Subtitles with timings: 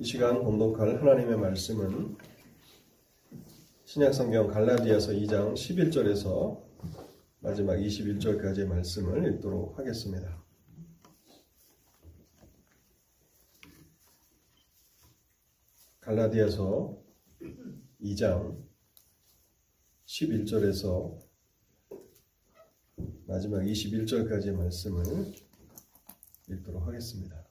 [0.00, 2.16] 이 시간 본독할 하나님의 말씀은
[3.84, 6.58] 신약성경 갈라디아서 2장 11절에서
[7.40, 10.42] 마지막 21절까지의 말씀을 읽도록 하겠습니다.
[16.00, 16.96] 갈라디아서
[18.00, 18.58] 2장
[20.06, 21.18] 11절에서
[23.26, 25.34] 마지막 21절까지의 말씀을
[26.48, 27.49] 읽도록 하겠습니다.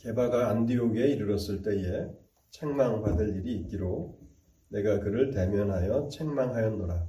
[0.00, 2.08] 게바가 안디옥에 이르렀을 때에
[2.48, 4.18] 책망받을 일이 있기로
[4.68, 7.06] 내가 그를 대면하여 책망하였노라.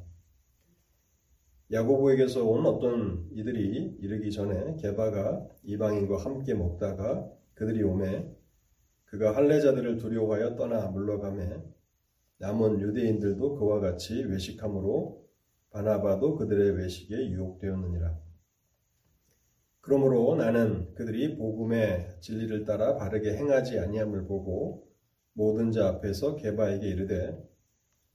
[1.72, 8.30] 야고보에게서 온 어떤 이들이 이르기 전에 게바가 이방인과 함께 먹다가 그들이 오매
[9.05, 11.64] 그가 할례자들을 두려워하여 떠나 물러가매
[12.39, 15.26] 남은 유대인들도 그와 같이 외식함으로
[15.70, 18.31] 바나바도 그들의 외식에 유혹되었느니라.
[19.82, 24.88] 그러므로 나는 그들이 복음의 진리를 따라 바르게 행하지 아니함을 보고
[25.34, 27.38] 모든 자 앞에서 게바에게 이르되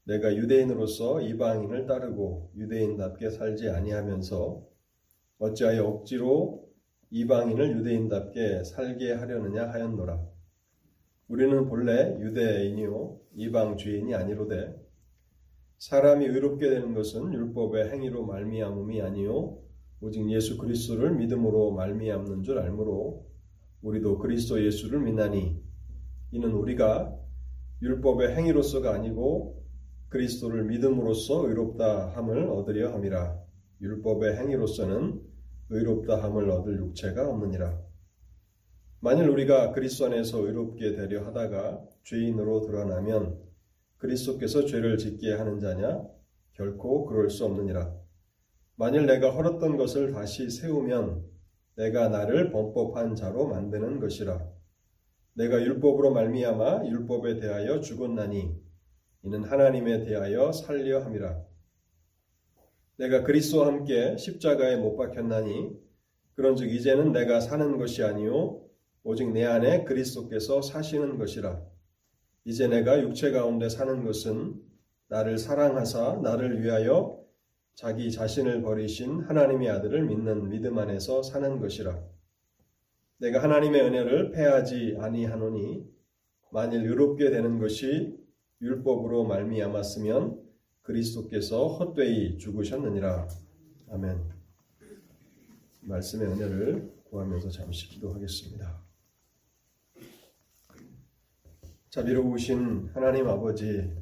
[0.05, 4.65] 내가 유대인으로서 이방인을 따르고 유대인답게 살지 아니하면서
[5.39, 6.69] 어찌하여 억지로
[7.11, 10.21] 이방인을 유대인답게 살게 하려느냐 하였노라.
[11.29, 14.77] 우리는 본래 유대인이요 이방 주인이 아니로되
[15.79, 19.66] 사람이 의롭게 되는 것은 율법의 행위로 말미암음이 아니요
[20.01, 23.27] 오직 예수 그리스도를 믿음으로 말미암는 줄 알므로
[23.83, 25.63] 우리도 그리스도 예수를 믿나니
[26.33, 27.17] 이는 우리가
[27.81, 29.65] 율법의 행위로서가 아니고
[30.09, 33.39] 그리스도를 믿음으로써 의롭다 함을 얻으려 함이라.
[33.81, 35.21] 율법의 행위로서는
[35.71, 37.79] 의롭다 함을 얻을 육체가 없느니라.
[39.01, 43.39] 만일 우리가 그리스도 안에서 의롭게 되려 하다가 죄인으로 드러나면
[43.99, 46.03] 그리스도께서 죄를 짓게 하는 자냐?
[46.55, 48.06] 결코 그럴 수 없느니라
[48.77, 51.25] 만일 내가 헐었던 것을 다시 세우면
[51.77, 54.47] 내가 나를 범법한 자로 만드는 것이라.
[55.35, 58.55] 내가 율법으로 말미암아 율법에 대하여 죽었나니
[59.23, 61.43] 이는 하나님에 대하여 살려 함이라.
[62.99, 65.71] 내가 그리스도와 함께 십자가에 못 박혔나니
[66.35, 68.63] 그런즉 이제는 내가 사는 것이 아니요
[69.03, 71.63] 오직 내 안에 그리스도께서 사시는 것이라.
[72.45, 74.55] 이제 내가 육체 가운데 사는 것은
[75.09, 77.26] 나를 사랑하사 나를 위하여
[77.77, 82.03] 자기 자신을 버리신 하나님의 아들을 믿는 믿음 안에서 사는 것이라.
[83.19, 85.87] 내가 하나님의 은혜를 패하지 아니하노니
[86.51, 88.19] 만일 의롭게 되는 것이
[88.63, 90.43] 율법으로 말미암았으면
[90.85, 93.29] 그리스도께서 헛되이 죽으셨느니라.
[93.91, 94.25] 아멘.
[95.83, 98.83] 말씀의 은혜를 구하면서 잠시 기도하겠습니다.
[101.91, 103.93] 자비로우신 하나님 아버지,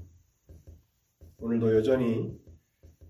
[1.39, 2.44] 오늘도 여전히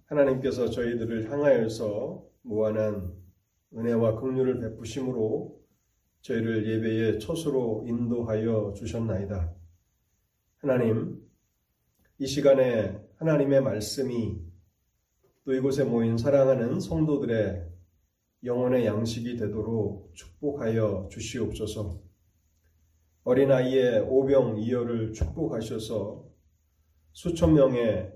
[0.06, 3.14] 하나님께서 저희들을 향하여서 무한한
[3.74, 5.60] 은혜와 긍휼을 베푸심으로
[6.20, 9.54] 저희를 예배의 초소로 인도하여 주셨나이다.
[10.58, 11.22] 하나님,
[12.18, 14.38] 이 시간에 하나님의 말씀이
[15.44, 17.68] 또 이곳에 모인 사랑하는 성도들의
[18.44, 22.00] 영혼의 양식이 되도록 축복하여 주시옵소서.
[23.24, 26.24] 어린아이의 오병이어를 축복하셔서
[27.12, 28.12] 수천 명의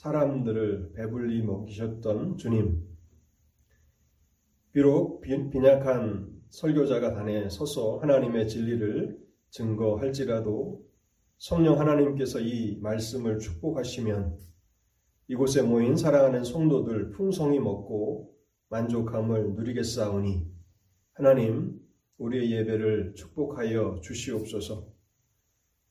[0.00, 2.88] 사람들을 배불리 먹이셨던 주님.
[4.72, 9.18] 비록 빈약한 설교자가 단에 서서 하나님의 진리를
[9.50, 10.82] 증거할지라도
[11.36, 14.38] 성령 하나님께서 이 말씀을 축복하시면
[15.28, 18.34] 이곳에 모인 사랑하는 성도들 풍성히 먹고
[18.70, 20.46] 만족함을 누리겠사오니
[21.12, 21.78] 하나님
[22.16, 24.88] 우리의 예배를 축복하여 주시옵소서.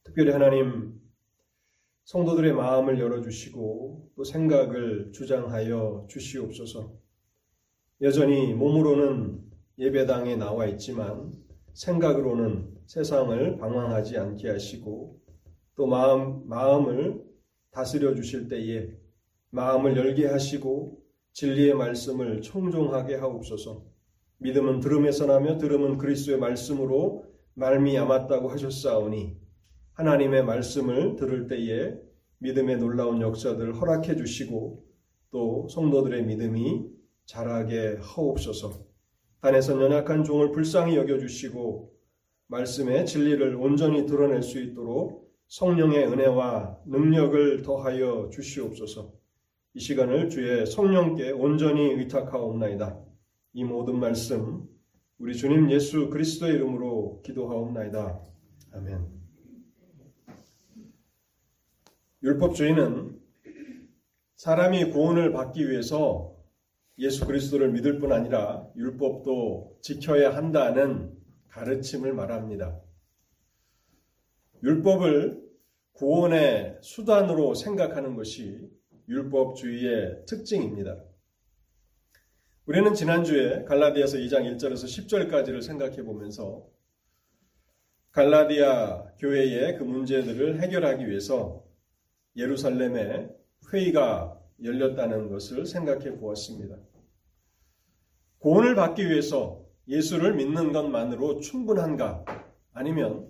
[0.04, 0.99] 특별히 하나님
[2.10, 6.92] 성도들의 마음을 열어주시고 또 생각을 주장하여 주시옵소서.
[8.02, 9.40] 여전히 몸으로는
[9.78, 11.32] 예배당에 나와 있지만
[11.74, 15.22] 생각으로는 세상을 방황하지 않게 하시고
[15.76, 17.24] 또 마음, 마음을
[17.70, 18.90] 다스려 주실 때에
[19.52, 21.00] 마음을 열게 하시고
[21.34, 23.86] 진리의 말씀을 청종하게 하옵소서.
[24.40, 29.49] 믿음은 들음에서 나며 들음은 그리스도의 말씀으로 말미암았다고 하셨사오니
[30.00, 31.94] 하나님의 말씀을 들을 때에
[32.38, 34.86] 믿음의 놀라운 역사들을 허락해 주시고
[35.30, 36.86] 또 성도들의 믿음이
[37.26, 38.86] 자라게 하옵소서.
[39.42, 41.94] 단에서 연약한 종을 불쌍히 여겨 주시고
[42.48, 49.14] 말씀의 진리를 온전히 드러낼 수 있도록 성령의 은혜와 능력을 더하여 주시옵소서.
[49.74, 52.98] 이 시간을 주의 성령께 온전히 의탁하옵나이다.
[53.54, 54.64] 이 모든 말씀
[55.18, 58.24] 우리 주님 예수 그리스도의 이름으로 기도하옵나이다.
[58.72, 59.19] 아멘.
[62.22, 63.18] 율법주의는
[64.36, 66.36] 사람이 구원을 받기 위해서
[66.98, 71.18] 예수 그리스도를 믿을 뿐 아니라 율법도 지켜야 한다는
[71.48, 72.78] 가르침을 말합니다.
[74.64, 75.42] 율법을
[75.94, 78.70] 구원의 수단으로 생각하는 것이
[79.08, 81.02] 율법주의의 특징입니다.
[82.66, 86.68] 우리는 지난주에 갈라디아서 2장 1절에서 10절까지를 생각해 보면서
[88.12, 91.69] 갈라디아 교회의 그 문제들을 해결하기 위해서
[92.40, 93.30] 예루살렘에
[93.72, 96.78] 회의가 열렸다는 것을 생각해 보았습니다.
[98.40, 102.26] 구원을 받기 위해서 예수를 믿는 것만으로 충분한가?
[102.74, 103.28] 아니면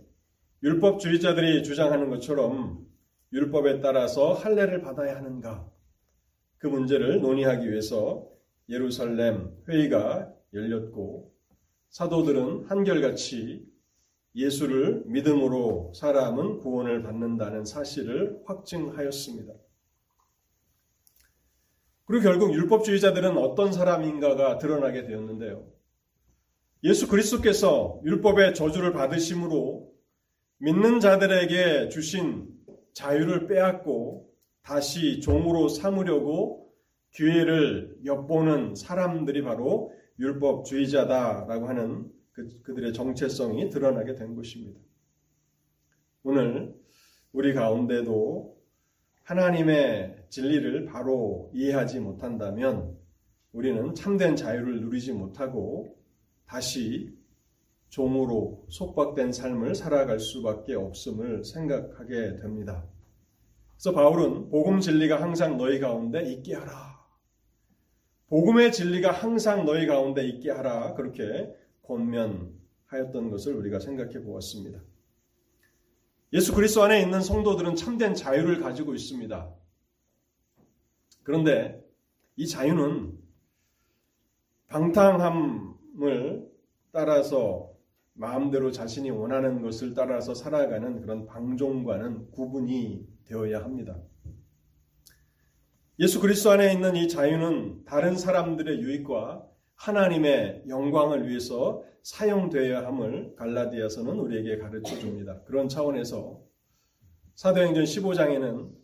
[0.61, 2.85] 율법주의자들이 주장하는 것처럼
[3.33, 5.67] 율법에 따라서 할례를 받아야 하는가?
[6.57, 8.29] 그 문제를 논의하기 위해서
[8.67, 11.33] 예루살렘 회의가 열렸고
[11.89, 13.65] 사도들은 한결같이
[14.35, 19.53] 예수를 믿음으로 사람은 구원을 받는다는 사실을 확증하였습니다.
[22.05, 25.67] 그리고 결국 율법주의자들은 어떤 사람인가가 드러나게 되었는데요.
[26.83, 29.91] 예수 그리스도께서 율법의 저주를 받으심으로
[30.57, 32.47] 믿는 자들에게 주신
[32.93, 34.29] 자유를 빼앗고
[34.61, 36.71] 다시 종으로 삼으려고
[37.11, 44.79] 기회를 엿보는 사람들이 바로 율법주의자다라고 하는 그, 그들의 정체성이 드러나게 된 것입니다.
[46.23, 46.73] 오늘
[47.33, 48.57] 우리 가운데도
[49.23, 52.97] 하나님의 진리를 바로 이해하지 못한다면
[53.51, 55.97] 우리는 참된 자유를 누리지 못하고
[56.45, 57.13] 다시
[57.89, 62.87] 종으로 속박된 삶을 살아갈 수밖에 없음을 생각하게 됩니다.
[63.73, 66.99] 그래서 바울은 복음 진리가 항상 너희 가운데 있게 하라.
[68.27, 70.93] 복음의 진리가 항상 너희 가운데 있게 하라.
[70.93, 71.51] 그렇게
[71.89, 74.79] 권면하였던 것을 우리가 생각해 보았습니다.
[76.31, 79.51] 예수 그리스도 안에 있는 성도들은 참된 자유를 가지고 있습니다.
[81.23, 81.83] 그런데
[82.35, 83.17] 이 자유는
[84.67, 86.47] 방탕함을
[86.91, 87.73] 따라서
[88.13, 93.97] 마음대로 자신이 원하는 것을 따라서 살아가는 그런 방종과는 구분이 되어야 합니다.
[95.99, 99.48] 예수 그리스도 안에 있는 이 자유는 다른 사람들의 유익과
[99.79, 105.41] 하나님의 영광을 위해서 사용되어야 함을 갈라디아서는 우리에게 가르쳐 줍니다.
[105.43, 106.41] 그런 차원에서
[107.35, 108.77] 사도행전 15장에는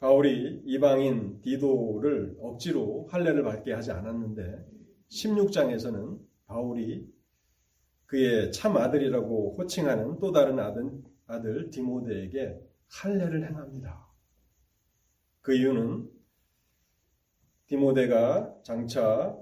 [0.00, 4.66] 바울이 이방인 디도를 억지로 할례를 받게 하지 않았는데
[5.08, 7.10] 16장에서는 바울이
[8.04, 10.90] 그의 참 아들이라고 호칭하는 또 다른 아들,
[11.26, 14.06] 아들 디모데에게 할례를 행합니다.
[15.40, 16.10] 그 이유는
[17.66, 19.34] 디모데가 장차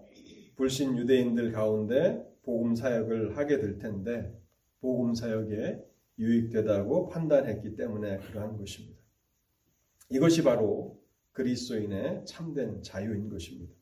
[0.57, 4.33] 불신 유대인들 가운데 복음 사역을 하게 될 텐데
[4.81, 5.79] 복음 사역에
[6.19, 9.01] 유익되다고 판단했기 때문에 그러한 것입니다.
[10.11, 11.01] 이것이 바로
[11.33, 13.73] 그리스도인의 참된 자유인 것입니다.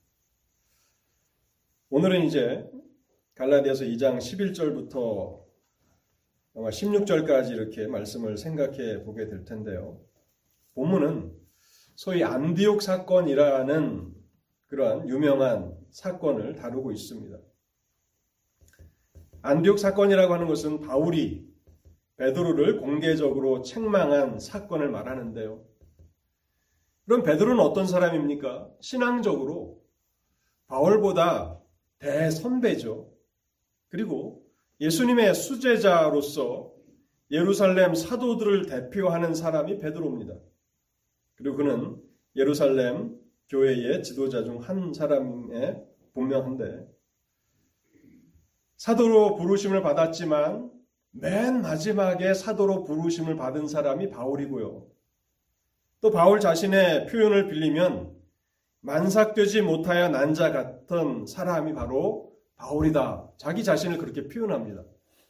[1.89, 2.71] 오늘은 이제
[3.35, 5.41] 갈라디아서 2장 11절부터
[6.55, 10.01] 16절까지 이렇게 말씀을 생각해 보게 될 텐데요.
[10.75, 11.33] 본문은
[11.97, 14.20] 소위 안디옥 사건이라는
[14.71, 17.37] 그러한 유명한 사건을 다루고 있습니다.
[19.43, 21.45] 안디옥 사건이라고 하는 것은 바울이
[22.17, 25.65] 베드로를 공개적으로 책망한 사건을 말하는데요.
[27.05, 28.71] 그럼 베드로는 어떤 사람입니까?
[28.81, 29.83] 신앙적으로
[30.69, 31.59] 바울보다
[31.99, 33.13] 대선배죠.
[33.89, 34.47] 그리고
[34.81, 36.73] 예수님의 수제자로서
[37.33, 40.35] 예루살렘 사도들을 대표하는 사람이 베드로입니다.
[41.35, 42.01] 그리고 그는
[42.37, 43.19] 예루살렘
[43.51, 45.83] 교회의 지도자 중 한 사람에
[46.15, 46.87] 분명한데
[48.77, 50.71] 사도로 부르심을 받았지만
[51.11, 54.87] 맨 마지막에 사도로 부르심을 받은 사람이 바울이고요.
[56.01, 58.17] 또 바울 자신의 표현을 빌리면
[58.81, 63.33] 만삭되지 못하여 난자 같은 사람이 바로 바울이다.
[63.37, 64.85] 자기 자신을 그렇게 표현합니다.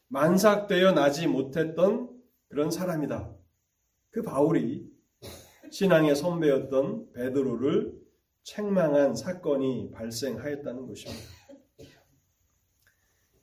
[0.09, 2.11] 만삭되어 나지 못했던
[2.49, 3.33] 그런 사람이다.
[4.11, 4.87] 그 바울이
[5.71, 8.00] 신앙의 선배였던 베드로를
[8.51, 11.23] 책망한 사건이 발생하였다는 것입니다.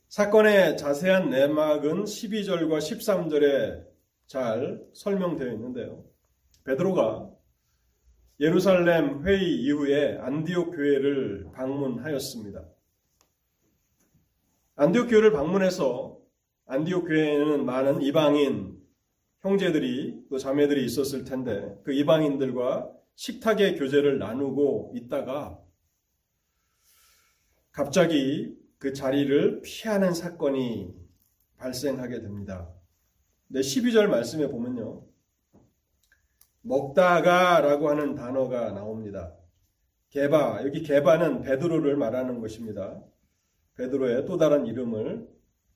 [0.09, 3.85] 사건의 자세한 내막은 12절과 13절에
[4.25, 6.03] 잘 설명되어 있는데요.
[6.65, 7.29] 베드로가
[8.41, 12.65] 예루살렘 회의 이후에 안디옥 교회를 방문하였습니다.
[14.75, 16.19] 안디옥 교회를 방문해서
[16.65, 18.77] 안디옥 교회에는 많은 이방인
[19.39, 25.59] 형제들이 또 자매들이 있었을 텐데 그 이방인들과 식탁의 교제를 나누고 있다가
[27.71, 30.93] 갑자기 그 자리를 피하는 사건이
[31.57, 32.71] 발생하게 됩니다.
[33.47, 35.03] 네, 12절 말씀에 보면요.
[36.61, 39.33] 먹다가 라고 하는 단어가 나옵니다.
[40.09, 43.01] 개바, 여기 개바는 베드로를 말하는 것입니다.
[43.77, 45.27] 베드로의 또 다른 이름을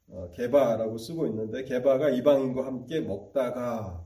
[0.10, 4.05] 어, 개바라고 쓰고 있는데 개바가 이방인과 함께 먹다가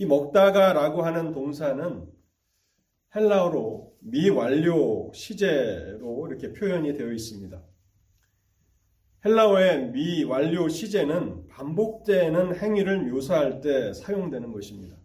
[0.00, 2.06] 이 먹다가라고 하는 동사는
[3.14, 7.62] 헬라어로 미완료 시제로 이렇게 표현이 되어 있습니다.
[9.26, 14.96] 헬라어의 미완료 시제는 반복되는 행위를 묘사할 때 사용되는 것입니다.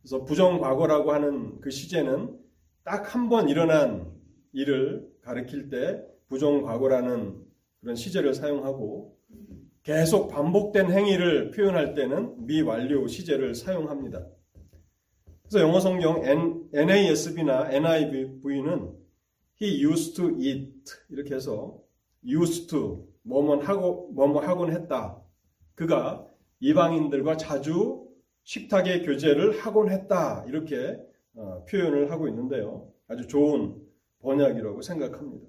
[0.00, 2.34] 그래서 부정과거라고 하는 그 시제는
[2.84, 4.10] 딱 한 번 일어난
[4.52, 7.44] 일을 가리킬 때 부정과거라는
[7.80, 9.17] 그런 시제를 사용하고
[9.82, 14.26] 계속 반복된 행위를 표현할 때는 미완료 시제를 사용합니다.
[15.42, 16.22] 그래서 영어 성경
[16.74, 18.94] NASB나 NIV는
[19.60, 20.72] he used to eat
[21.08, 21.78] 이렇게 해서
[22.24, 25.22] used to 뭐뭐 하고 뭐뭐 하곤 했다.
[25.74, 26.26] 그가
[26.60, 28.06] 이방인들과 자주
[28.44, 30.44] 식탁의 교제를 하곤 했다.
[30.46, 30.98] 이렇게
[31.34, 32.90] 어, 표현을 하고 있는데요.
[33.06, 33.76] 아주 좋은
[34.20, 35.48] 번역이라고 생각합니다.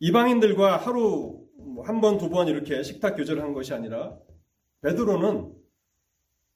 [0.00, 1.37] 이방인들과 하루 뭐
[1.84, 4.16] 한 번, 두 번 이렇게 식탁 교제를 한 것이 아니라
[4.82, 5.52] 베드로는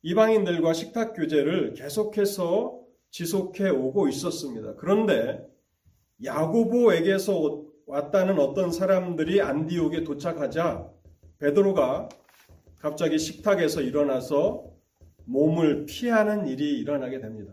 [0.02, 2.80] 이방인들과 식탁 교제를 계속해서
[3.10, 4.74] 지속해 오고 있었습니다.
[4.76, 5.44] 그런데
[6.24, 10.88] 야고보에게서 왔다는 어떤 사람들이 안디옥에 도착하자
[11.38, 12.08] 베드로가
[12.78, 14.64] 갑자기 식탁에서 일어나서
[15.24, 17.52] 몸을 피하는 일이 일어나게 됩니다.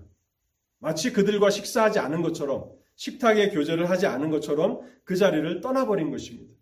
[0.80, 6.54] 마치 그들과 식사하지 않은 것처럼 식탁에 교제를 하지 않은 것처럼 그 자리를 떠나버린 것입니다.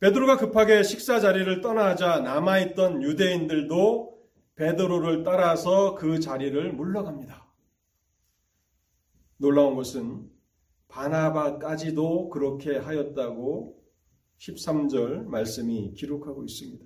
[0.00, 4.16] 베드로가 급하게 식사 자리를 떠나자 남아있던 유대인들도
[4.56, 7.46] 베드로를 따라서 그 자리를 물러갑니다.
[9.38, 10.30] 놀라운 것은
[10.88, 13.76] 바나바까지도 그렇게 하였다고
[14.38, 16.84] 13절 말씀이 기록하고 있습니다.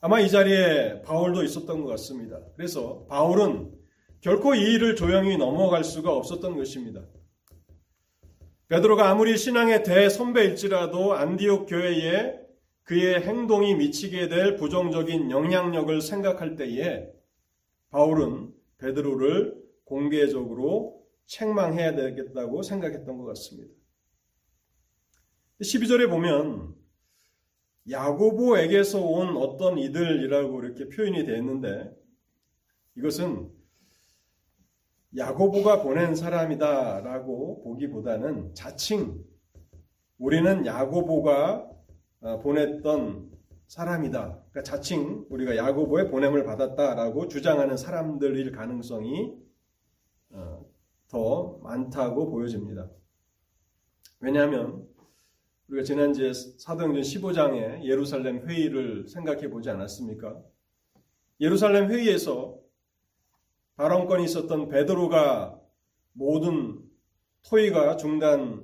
[0.00, 2.38] 아마 이 자리에 바울도 있었던 것 같습니다.
[2.56, 3.72] 그래서 바울은
[4.20, 7.02] 결코 이 일을 조용히 넘어갈 수가 없었던 것입니다.
[8.74, 12.40] 베드로가 아무리 신앙의 대선배일지라도 안디옥 교회에
[12.82, 17.08] 그의 행동이 미치게 될 부정적인 영향력을 생각할 때에
[17.90, 19.54] 바울은 베드로를
[19.84, 23.72] 공개적으로 책망해야 되겠다고 생각했던 것 같습니다.
[25.60, 26.74] 12절에 보면
[27.88, 31.92] 야고보에게서 온 어떤 이들이라고 이렇게 표현이 되어 있는데
[32.96, 33.52] 이것은
[35.16, 39.24] 야고보가 보낸 사람이다라고 보기보다는 자칭
[40.18, 41.70] 우리는 야고보가
[42.20, 43.30] 어, 보냈던
[43.66, 44.20] 사람이다.
[44.50, 49.34] 그러니까 자칭 우리가 야고보의 보냄을 받았다라고 주장하는 사람들일 가능성이
[50.30, 50.64] 어,
[51.08, 52.90] 더 많다고 보여집니다.
[54.20, 54.86] 왜냐하면
[55.68, 60.40] 우리가 지난주에 사도행전 15장의 예루살렘 회의를 생각해 보지 않았습니까?
[61.40, 62.63] 예루살렘 회의에서
[63.76, 65.58] 발언권이 있었던 베드로가
[66.12, 66.80] 모든
[67.48, 68.62] 토의가 중단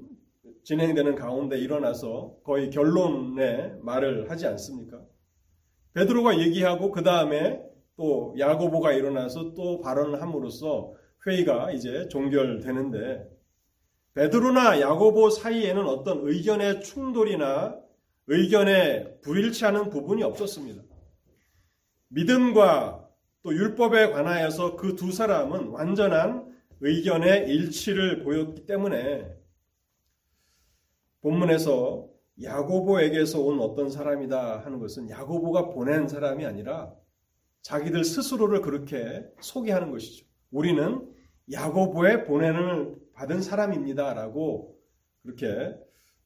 [0.63, 5.01] 진행되는 가운데 일어나서 거의 결론의 말을 하지 않습니까?
[5.95, 7.61] 베드로가 얘기하고 그 다음에
[7.97, 10.93] 또 야고보가 일어나서 또 발언을 함으로써
[11.27, 13.29] 회의가 이제 종결되는데
[14.15, 17.77] 베드로나 야고보 사이에는 어떤 의견의 충돌이나
[18.29, 20.83] 의견의 불일치하는 부분이 없었습니다.
[22.09, 23.10] 믿음과
[23.43, 29.35] 또 율법에 관하여서 그 두 사람은 완전한 의견의 일치를 보였기 때문에
[31.23, 32.09] 본문에서
[32.43, 36.95] 야고보에게서 온 어떤 사람이다 하는 것은 야고보가 보낸 사람이 아니라
[37.63, 40.27] 자기들 스스로를 그렇게 소개하는 것이죠.
[40.51, 41.13] 우리는
[41.53, 44.79] 야고보의 보냄을 받은 사람입니다라고
[45.23, 45.75] 그렇게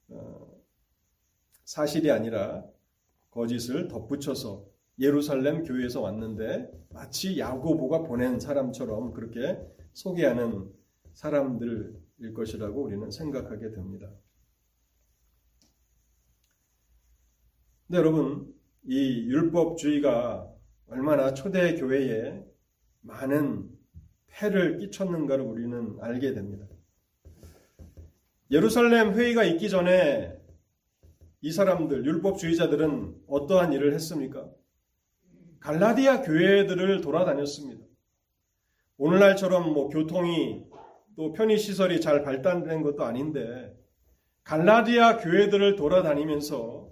[0.09, 0.54] 어,
[1.64, 2.64] 사실이 아니라
[3.30, 4.64] 거짓을 덧붙여서
[4.99, 9.59] 예루살렘 교회에서 왔는데 마치 야고보가 보낸 사람처럼 그렇게
[9.93, 10.71] 소개하는
[11.15, 14.11] 사람들일 것이라고 우리는 생각하게 됩니다.
[17.87, 20.51] 근데 여러분, 이 율법주의가
[20.87, 22.45] 얼마나 초대 교회에
[23.01, 23.69] 많은
[24.27, 26.67] 폐를 끼쳤는가를 우리는 알게 됩니다.
[28.51, 30.39] 예루살렘 회의가 있기 전에
[31.41, 34.51] 이 사람들, 율법주의자들은 어떠한 일을 했습니까?
[35.64, 37.87] 갈라디아 교회들을 돌아다녔습니다.
[38.99, 40.62] 오늘날처럼 뭐 교통이
[41.16, 43.75] 또 편의 시설이 잘 발달된 것도 아닌데
[44.42, 46.90] 갈라디아 교회들을 돌아다니면서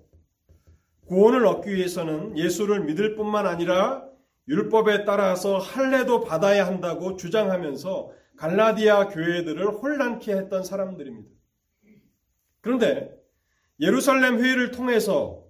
[1.06, 4.08] 구원을 얻기 위해서는 예수를 믿을 뿐만 아니라
[4.48, 11.28] 율법에 따라서 할례도 받아야 한다고 주장하면서 갈라디아 교회들을 혼란케 했던 사람들입니다.
[12.62, 13.14] 그런데
[13.80, 15.44] 예루살렘 회의를 통해서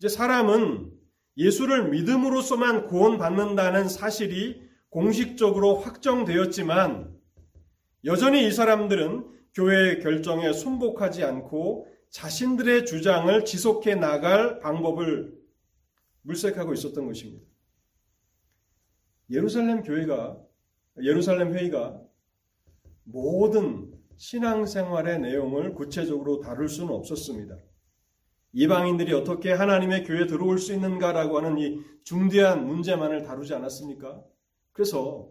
[0.00, 0.93] 이제 사람은
[1.36, 7.12] 예수를 믿음으로써만 구원받는다는 사실이 공식적으로 확정되었지만
[8.04, 15.34] 여전히 이 사람들은 교회의 결정에 순복하지 않고 자신들의 주장을 지속해 나갈 방법을
[16.22, 17.44] 물색하고 있었던 것입니다.
[19.30, 20.38] 예루살렘 교회가,
[21.02, 22.00] 예루살렘 회의가
[23.04, 27.56] 모든 신앙생활의 내용을 구체적으로 다룰 수는 없었습니다.
[28.54, 34.22] 이방인들이 어떻게 하나님의 교회에 들어올 수 있는가라고 하는 이 중대한 문제만을 다루지 않았습니까?
[34.72, 35.28] 그래서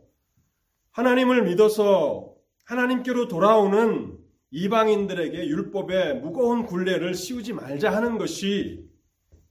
[0.92, 4.18] 하나님을 믿어서 하나님께로 돌아오는
[4.52, 8.88] 이방인들에게 율법의 무거운 굴레를 씌우지 말자 하는 것이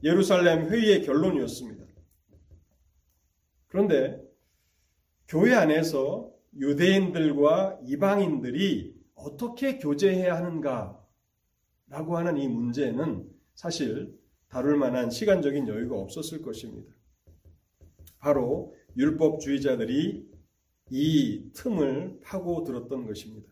[0.05, 1.85] 예루살렘 회의의 결론이었습니다.
[3.69, 4.23] 그런데
[5.26, 11.00] 교회 안에서 유대인들과 이방인들이 어떻게 교제해야 하는가
[11.88, 14.18] 라고 하는 이 문제는 사실
[14.49, 16.92] 다룰 만한 시간적인 여유가 없었을 것입니다.
[18.18, 20.30] 바로 율법주의자들이
[20.90, 23.49] 이 틈을 파고 들었던 것입니다.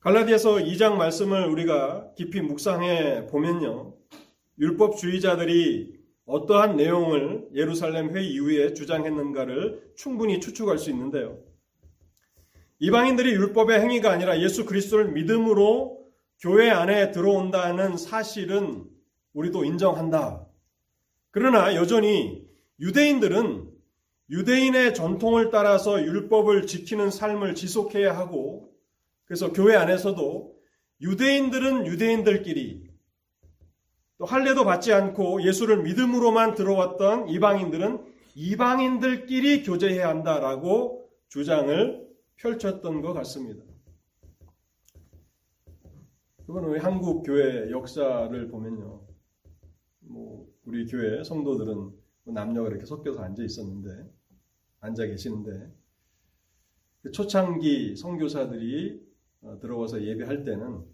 [0.00, 3.96] 갈라디아서 2장 말씀을 우리가 깊이 묵상해 보면요.
[4.58, 11.38] 율법주의자들이 어떠한 내용을 예루살렘 회의 이후에 주장했는가를 충분히 추측할 수 있는데요.
[12.78, 16.01] 이방인들이 율법의 행위가 아니라 예수 그리스도를 믿음으로
[16.42, 18.84] 교회 안에 들어온다는 사실은
[19.32, 20.44] 우리도 인정한다.
[21.30, 22.44] 그러나 여전히
[22.80, 23.70] 유대인들은
[24.28, 28.72] 유대인의 전통을 따라서 율법을 지키는 삶을 지속해야 하고
[29.24, 30.52] 그래서 교회 안에서도
[31.00, 32.90] 유대인들은 유대인들끼리
[34.18, 42.04] 또 할례도 받지 않고 예수를 믿음으로만 들어왔던 이방인들은 이방인들끼리 교제해야 한다라고 주장을
[42.36, 43.71] 펼쳤던 것 같습니다.
[46.46, 49.02] 그거는 한국 교회 역사를 보면요.
[50.00, 51.74] 뭐 우리 교회 성도들은
[52.24, 54.10] 뭐 남녀가 이렇게 섞여서 앉아 있었는데
[54.80, 55.72] 앉아 계시는데
[57.02, 59.02] 그 초창기 성교사들이
[59.42, 60.84] 어, 들어와서 예배할 때는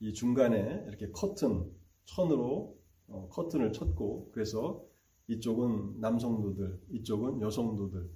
[0.00, 1.70] 이 중간에 이렇게 커튼
[2.04, 4.84] 천으로 어, 커튼을 쳤고 그래서
[5.28, 8.10] 이쪽은 남성도들, 이쪽은 여성도들.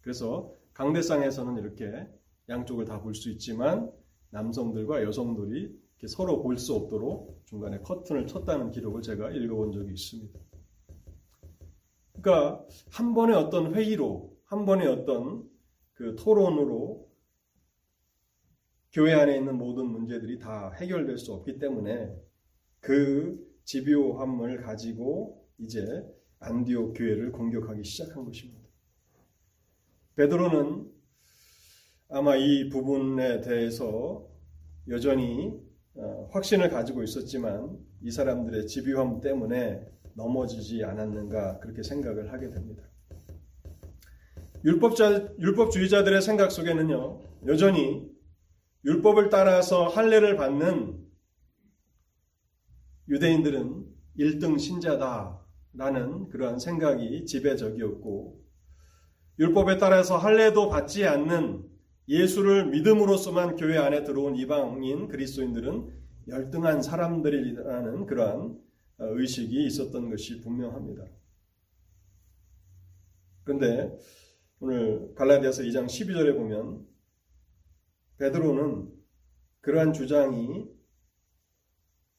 [0.00, 2.08] 그래서 강대상에서는 이렇게
[2.48, 3.92] 양쪽을 다 볼 수 있지만
[4.30, 10.38] 남성들과 여성들이 서로 볼 수 없도록 중간에 커튼을 쳤다는 기록을 제가 읽어본 적이 있습니다.
[12.20, 15.48] 그러니까 한 번의 어떤 회의로, 한 번의 어떤
[15.94, 17.08] 그 토론으로
[18.92, 22.14] 교회 안에 있는 모든 문제들이 다 해결될 수 없기 때문에
[22.80, 26.04] 그 집요함을 가지고 이제
[26.38, 28.68] 안디옥 교회를 공격하기 시작한 것입니다.
[30.16, 30.90] 베드로는
[32.08, 34.28] 아마 이 부분에 대해서
[34.88, 35.66] 여전히 어,
[36.30, 42.82] 확신을 가지고 있었지만 이 사람들의 집요함 때문에 넘어지지 않았는가 그렇게 생각을 하게 됩니다.
[44.64, 48.10] 율법자, 율법주의자들의 생각 속에는요, 여전히
[48.84, 51.04] 율법을 따라서 할례를 받는
[53.08, 53.86] 유대인들은
[54.18, 58.40] 1등 신자다라는 그러한 생각이 지배적이었고,
[59.38, 61.65] 율법에 따라서 할례도 받지 않는
[62.08, 65.90] 예수를 믿음으로써만 교회 안에 들어온 이방인 그리스도인들은
[66.28, 68.60] 열등한 사람들이라는 그러한
[68.98, 71.04] 의식이 있었던 것이 분명합니다.
[73.44, 73.96] 그런데
[74.58, 76.86] 오늘 갈라디아서 2장 12절에 보면
[78.18, 78.90] 베드로는
[79.60, 80.66] 그러한 주장이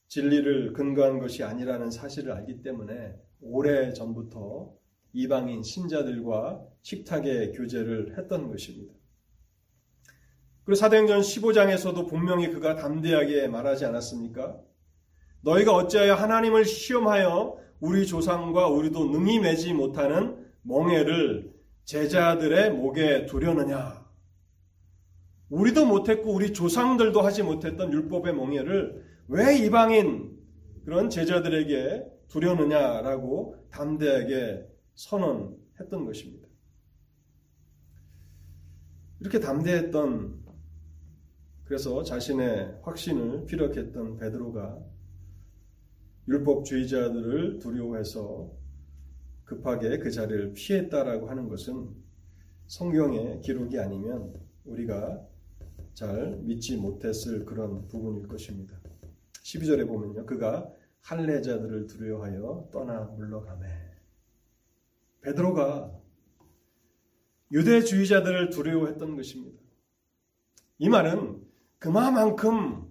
[0.06, 4.74] 진리를 근거한 것이 아니라는 사실을 알기 때문에 오래 전부터
[5.12, 8.97] 이방인 신자들과 식탁의 교제를 했던 것입니다.
[10.68, 14.60] 그리고 사도행전 15장에서도 분명히 그가 담대하게 말하지 않았습니까?
[15.40, 21.54] 너희가 어찌하여 하나님을 시험하여 우리 조상과 우리도 능히 매지 못하는 멍해를
[21.86, 24.06] 제자들의 목에 두려느냐?
[25.48, 30.36] 우리도 못했고 우리 조상들도 하지 못했던 율법의 멍해를 왜 이방인
[30.84, 36.46] 그런 제자들에게 두려느냐라고 담대하게 선언했던 것입니다.
[39.20, 40.47] 이렇게 담대했던
[41.68, 44.82] 그래서 자신의 확신을 피력했던 베드로가
[46.26, 48.50] 율법주의자들을 두려워해서
[49.44, 51.90] 급하게 그 자리를 피했다라고 하는 것은
[52.68, 54.32] 성경의 기록이 아니면
[54.64, 55.22] 우리가
[55.92, 58.80] 잘 믿지 못했을 그런 부분일 것입니다.
[59.42, 60.24] 12절에 보면요.
[60.24, 63.68] 그가 할례자들을 두려워하여 떠나 물러가매.
[65.20, 65.92] 베드로가
[67.52, 69.60] 유대주의자들을 두려워했던 것입니다.
[70.78, 71.47] 이 말은
[71.78, 72.86] 그만큼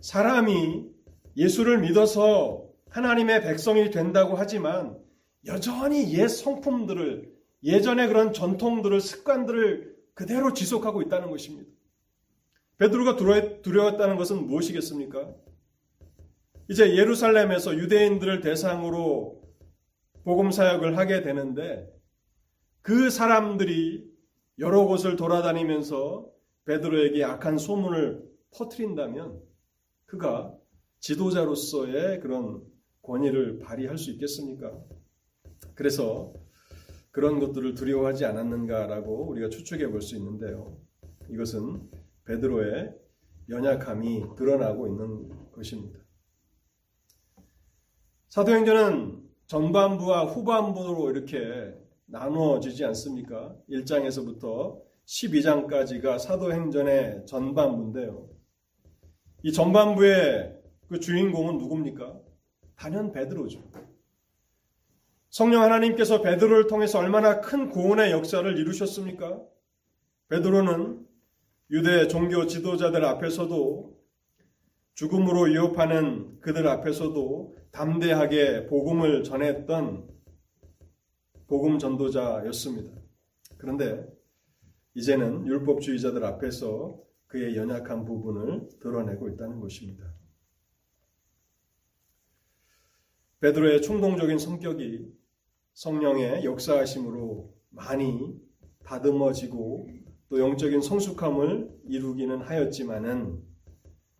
[0.00, 0.90] 사람이
[1.36, 4.98] 예수를 믿어서 하나님의 백성이 된다고 하지만
[5.46, 7.30] 여전히 옛 성품들을
[7.62, 11.70] 예전의 그런 전통들을 습관들을 그대로 지속하고 있다는 것입니다.
[12.78, 13.16] 베드로가
[13.62, 15.34] 두려웠다는 것은 무엇이겠습니까?
[16.68, 19.42] 이제 예루살렘에서 유대인들을 대상으로
[20.24, 21.88] 복음 사역을 하게 되는데
[22.82, 24.08] 그 사람들이
[24.58, 26.30] 여러 곳을 돌아다니면서
[26.64, 29.40] 베드로에게 악한 소문을 퍼뜨린다면
[30.06, 30.54] 그가
[31.00, 32.62] 지도자로서의 그런
[33.02, 34.78] 권위를 발휘할 수 있겠습니까?
[35.74, 36.32] 그래서
[37.10, 40.76] 그런 것들을 두려워하지 않았는가라고 우리가 추측해 볼 수 있는데요.
[41.28, 41.90] 이것은
[42.24, 42.94] 베드로의
[43.48, 45.98] 연약함이 드러나고 있는 것입니다.
[48.28, 51.74] 사도행전은 전반부와 후반부로 이렇게
[52.06, 53.56] 나누어지지 않습니까?
[53.68, 58.28] 1장에서부터 12장까지가 사도행전의 전반부인데요.
[59.42, 60.56] 이 전반부의
[60.88, 62.20] 그 주인공은 누굽니까?
[62.76, 63.60] 단연 베드로죠.
[65.28, 69.40] 성령 하나님께서 베드로를 통해서 얼마나 큰 구원의 역사를 이루셨습니까?
[70.28, 71.06] 베드로는
[71.70, 73.98] 유대 종교 지도자들 앞에서도
[74.94, 80.08] 죽음으로 위협하는 그들 앞에서도 담대하게 복음을 전했던
[81.46, 82.92] 복음 전도자였습니다.
[83.56, 84.04] 그런데
[84.94, 90.12] 이제는 율법주의자들 앞에서 그의 연약한 부분을 드러내고 있다는 것입니다.
[93.40, 95.06] 베드로의 충동적인 성격이
[95.72, 98.36] 성령의 역사하심으로 많이
[98.84, 99.88] 다듬어지고
[100.28, 103.42] 또 영적인 성숙함을 이루기는 하였지만은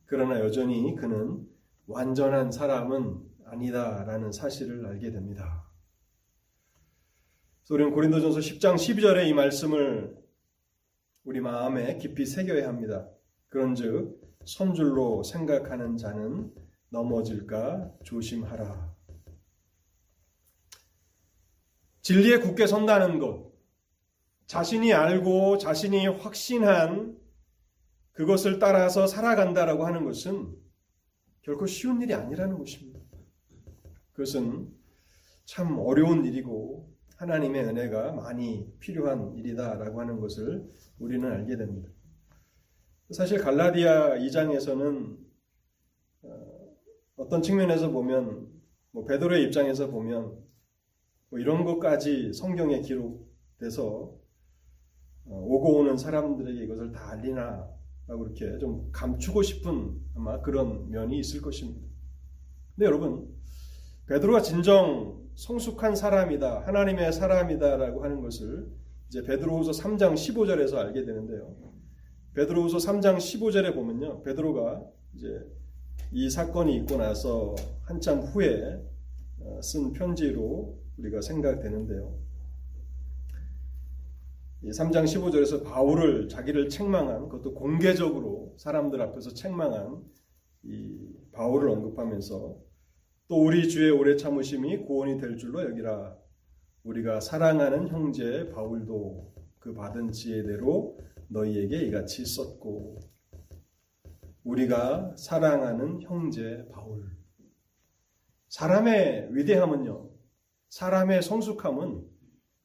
[0.06, 1.46] 그러나 여전히 그는
[1.86, 5.70] 완전한 사람은 아니다라는 사실을 알게 됩니다.
[7.70, 10.19] 우리는 고린도전서 10장 12절의 이 말씀을
[11.24, 13.08] 우리 마음에 깊이 새겨야 합니다.
[13.48, 16.52] 그런즉 선줄로 생각하는 자는
[16.88, 18.94] 넘어질까 조심하라.
[22.00, 23.52] 진리에 굳게 선다는 것,
[24.46, 27.18] 자신이 알고 자신이 확신한
[28.12, 30.56] 그것을 따라서 살아간다라고 하는 것은
[31.42, 32.98] 결코 쉬운 일이 아니라는 것입니다.
[34.12, 34.74] 그것은
[35.44, 36.89] 참 어려운 일이고
[37.20, 40.66] 하나님의 은혜가 많이 필요한 일이다라고 하는 것을
[40.98, 41.90] 우리는 알게 됩니다.
[43.10, 45.18] 사실 갈라디아 2장에서는
[46.22, 46.76] 어,
[47.16, 48.48] 어떤 측면에서 보면
[48.92, 50.38] 뭐 베드로의 입장에서 보면
[51.28, 54.14] 뭐 이런 것까지 성경에 기록돼서
[55.26, 57.68] 어, 오고 오는 사람들에게 이것을 다 알리나
[58.06, 61.86] 라고 이렇게 좀 감추고 싶은 아마 그런 면이 있을 것입니다.
[62.74, 63.28] 근데 여러분
[64.06, 68.68] 베드로가 진정 성숙한 사람이다 하나님의 사람이다라고 하는 것을
[69.08, 71.54] 이제 베드로후서 3장 15절에서 알게 되는데요.
[72.34, 74.22] 베드로후서 3장 15절에 보면요.
[74.22, 75.26] 베드로가 이제
[76.12, 78.80] 이 사건이 있고 나서 한참 후에
[79.40, 82.18] 어, 쓴 편지로 우리가 생각되는데요.
[84.64, 90.02] 3장 15절에서 바울을 자기를 책망한 그것도 공개적으로 사람들 앞에서 책망한
[90.64, 90.98] 이
[91.32, 92.56] 바울을 언급하면서
[93.30, 96.16] 또 우리 주의 오래 참으심이 구원이 될 줄로 여기라.
[96.82, 102.98] 우리가 사랑하는 형제 바울도 그 받은 지혜대로 너희에게 이같이 썼고
[104.42, 107.08] 우리가 사랑하는 형제 바울.
[108.48, 110.10] 사람의 위대함은요
[110.70, 112.04] 사람의 성숙함은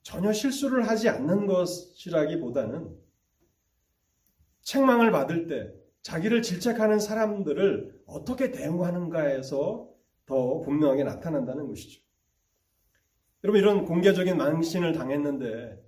[0.01, 2.89] 전혀 실수를 하지 않는 것이라기보다는
[4.63, 9.93] 책망을 받을 때 자기를 질책하는 사람들을 어떻게 대응하는가에서
[10.25, 12.01] 더 분명하게 나타난다는 것이죠.
[13.43, 15.83] 여러분 이런 공개적인 망신을 당했는데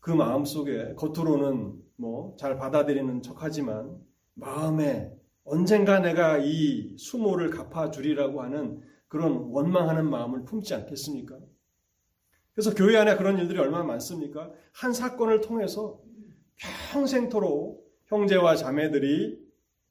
[0.00, 3.98] 그 마음 속에 겉으로는 뭐 잘 받아들이는 척 하지만
[4.34, 5.12] 마음에
[5.44, 11.38] 언젠가 내가 이 수모를 갚아주리라고 하는 그런 원망하는 마음을 품지 않겠습니까?
[12.52, 14.52] 그래서 교회 안에 그런 일들이 얼마나 많습니까?
[14.72, 16.00] 한 사건을 통해서
[16.92, 19.38] 평생토록 형제와 자매들이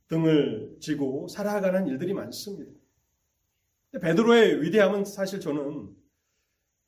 [0.07, 2.76] 등을 지고 살아가는 일들이 많습니다.
[4.01, 5.89] 베드로의 위대함은 사실 저는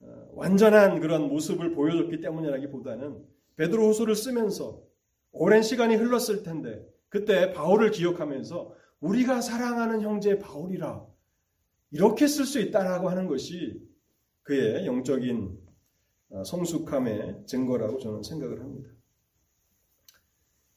[0.02, 4.82] 어, 완전한 그런 모습을 보여줬기 때문이라기보다는 베드로 후서를 쓰면서
[5.32, 11.06] 오랜 시간이 흘렀을 텐데 그때 바울을 기억하면서 우리가 사랑하는 형제 바울이라
[11.92, 13.82] 이렇게 쓸 수 있다라고 하는 것이
[14.44, 15.58] 그의 영적인
[16.32, 18.90] 어, 성숙함의 증거라고 저는 생각을 합니다.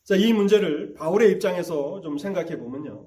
[0.05, 3.07] 자, 이 문제를 바울의 입장에서 좀 생각해 보면요.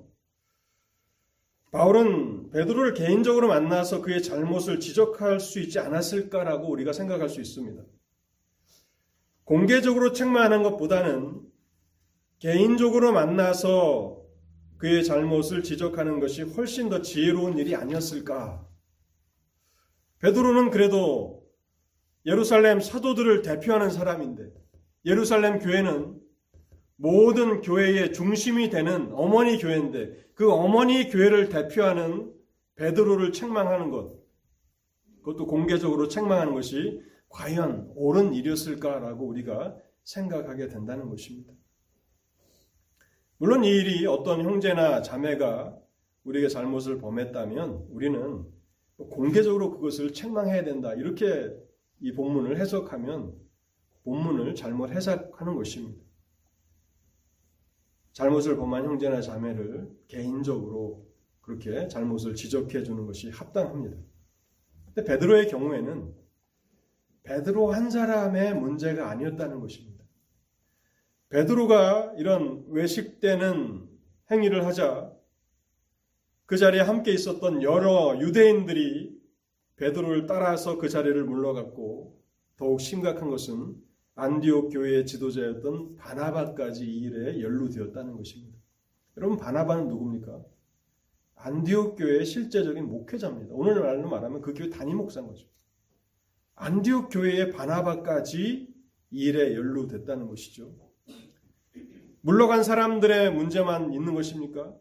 [1.72, 7.84] 바울은 베드로를 개인적으로 만나서 그의 잘못을 지적할 수 있지 않았을까라고 우리가 생각할 수 있습니다.
[9.44, 11.42] 공개적으로 책망하는 것보다는
[12.40, 14.22] 개인적으로 만나서
[14.78, 18.68] 그의 잘못을 지적하는 것이 훨씬 더 지혜로운 일이 아니었을까?
[20.20, 21.44] 베드로는 그래도
[22.26, 24.52] 예루살렘 사도들을 대표하는 사람인데
[25.06, 26.20] 예루살렘 교회는
[26.98, 32.34] 모든 교회의 중심이 되는 어머니 교회인데 그 어머니 교회를 대표하는
[32.76, 34.20] 베드로를 책망하는 것
[35.20, 41.54] 그것도 공개적으로 책망하는 것이 과연 옳은 일이었을까라고 우리가 생각하게 된다는 것입니다.
[43.38, 45.78] 물론 이 일이 어떤 형제나 자매가
[46.24, 48.46] 우리에게 잘못을 범했다면 우리는
[48.98, 50.94] 공개적으로 그것을 책망해야 된다.
[50.94, 51.54] 이렇게
[52.00, 53.36] 이 본문을 해석하면
[54.04, 56.02] 본문을 잘못 해석하는 것입니다.
[58.14, 61.06] 잘못을 범한 형제나 자매를 개인적으로
[61.46, 63.96] 그렇게 잘못을 지적해 주는 것이 합당합니다.
[64.88, 66.12] 근데 베드로의 경우에는
[67.24, 70.04] 베드로 한 사람의 문제가 아니었다는 것입니다.
[71.30, 73.88] 베드로가 이런 외식되는
[74.32, 75.14] 행위를 하자
[76.48, 79.16] 그 자리에 함께 있었던 여러 유대인들이
[79.76, 82.22] 베드로를 따라서 그 자리를 물러갔고
[82.58, 83.76] 더욱 심각한 것은
[84.16, 88.58] 안디옥 교회의 지도자였던 바나바까지 이 일에 연루되었다는 것입니다.
[89.18, 90.55] 여러분 바나바는 누굽니까?
[91.46, 93.54] 안디옥 교회의 실제적인 목회자입니다.
[93.54, 95.48] 오늘날로 말하면 그 교회 담임 목사인 거죠.
[96.56, 98.68] 안디옥 교회의 바나바까지
[99.12, 100.76] 이 일에 연루됐다는 것이죠.
[102.22, 104.74] 물러간 사람들의 문제만 있는 것입니까?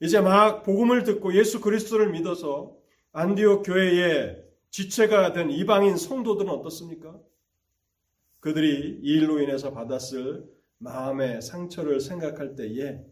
[0.00, 2.78] 이제 막 복음을 듣고 예수 그리스도를 믿어서
[3.12, 7.20] 안디옥 교회의 지체가 된 이방인 성도들은 어떻습니까?
[8.40, 13.04] 그들이 이 일로 인해서 받았을 마음의 상처를 생각할 때에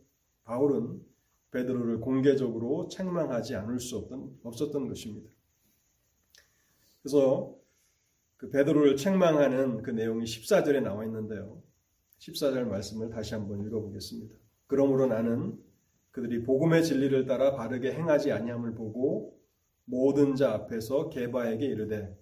[0.44, 1.11] 바울은
[1.52, 5.30] 베드로를 공개적으로 책망하지 않을 수 없던, 없었던 것입니다.
[7.02, 7.54] 그래서
[8.36, 11.62] 그 베드로를 책망하는 그 내용이 14절에 나와 있는데요.
[12.18, 14.34] 14절 말씀을 다시 한번 읽어보겠습니다.
[14.66, 15.58] 그러므로 나는
[16.10, 19.38] 그들이 복음의 진리를 따라 바르게 행하지 아니함을 보고
[19.84, 22.16] 모든 자 앞에서 개바에게 이르되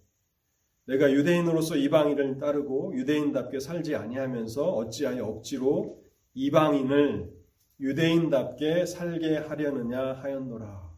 [0.87, 6.03] 내가 유대인으로서 이방인을 따르고 유대인답게 살지 아니하면서 어찌하여 억지로
[6.35, 7.40] 이방인을
[7.81, 10.91] 유대인답게 살게 하려느냐 하였노라.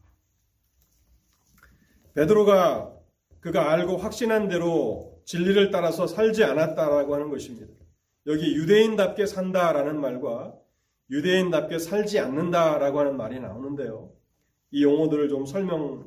[2.15, 2.99] 베드로가
[3.41, 7.73] 그가 알고 확신한 대로 진리를 따라서 살지 않았다라고 하는 것입니다.
[8.27, 10.59] 여기 유대인답게 산다라는 말과
[11.11, 14.13] 유대인답게 살지 않는다라고 하는 말이 나오는데요.
[14.71, 16.05] 이 용어들을 좀 설명해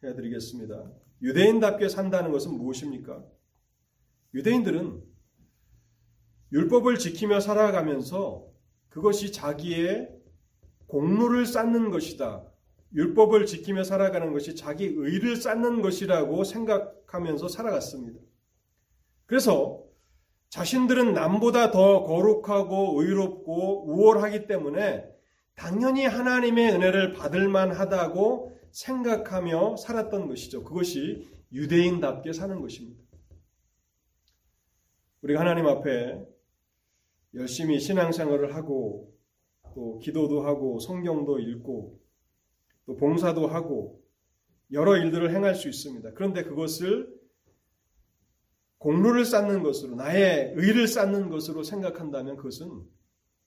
[0.00, 0.90] 드리겠습니다.
[1.22, 3.24] 유대인답게 산다는 것은 무엇입니까?
[4.34, 5.02] 유대인들은
[6.52, 8.51] 율법을 지키며 살아가면서
[8.92, 10.08] 그것이 자기의
[10.86, 12.44] 공로를 쌓는 것이다.
[12.94, 18.20] 율법을 지키며 살아가는 것이 자기 의를 쌓는 것이라고 생각하면서 살아갔습니다.
[19.24, 19.82] 그래서
[20.50, 25.08] 자신들은 남보다 더 거룩하고 의롭고 우월하기 때문에
[25.54, 30.64] 당연히 하나님의 은혜를 받을 만하다고 생각하며 살았던 것이죠.
[30.64, 33.02] 그것이 유대인답게 사는 것입니다.
[35.22, 36.26] 우리가 하나님 앞에
[37.34, 39.12] 열심히 신앙생활을 하고
[39.74, 41.98] 또 기도도 하고 성경도 읽고
[42.86, 44.02] 또 봉사도 하고
[44.72, 46.12] 여러 일들을 행할 수 있습니다.
[46.14, 47.08] 그런데 그것을
[48.78, 52.82] 공로를 쌓는 것으로 나의 의를 쌓는 것으로 생각한다면 그것은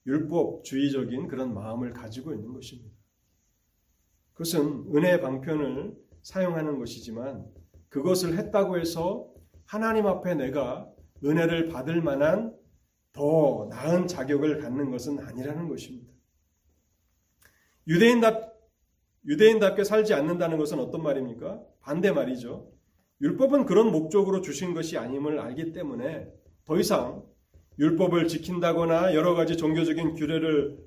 [0.08, 2.96] 율법주의적인 그런 마음을 가지고 있는 것입니다.
[4.34, 7.46] 그것은 은혜 방편을 사용하는 것이지만
[7.90, 9.30] 그것을 했다고 해서
[9.66, 10.90] 하나님 앞에 내가
[11.24, 12.56] 은혜를 받을 만한
[14.08, 16.14] 자격을 갖는 것은 아니라는 것입니다.
[17.88, 18.56] 유대인답,
[19.26, 21.62] 유대인답게 살지 않는다는 것은 어떤 말입니까?
[21.82, 22.72] 반대 말이죠.
[23.22, 26.28] 율법은 그런 목적으로 주신 것이 아님을 알기 때문에
[26.66, 27.24] 더 이상
[27.80, 30.78] 율법을 지킨다거나 여러 가지 종교적인 규례를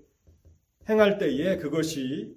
[0.89, 2.35] 행할 때에 그것이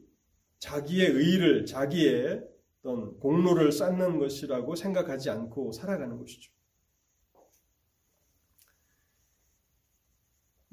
[0.59, 2.43] 자기의 의를, 자기의
[2.79, 6.51] 어떤 공로를 쌓는 것이라고 생각하지 않고 살아가는 것이죠.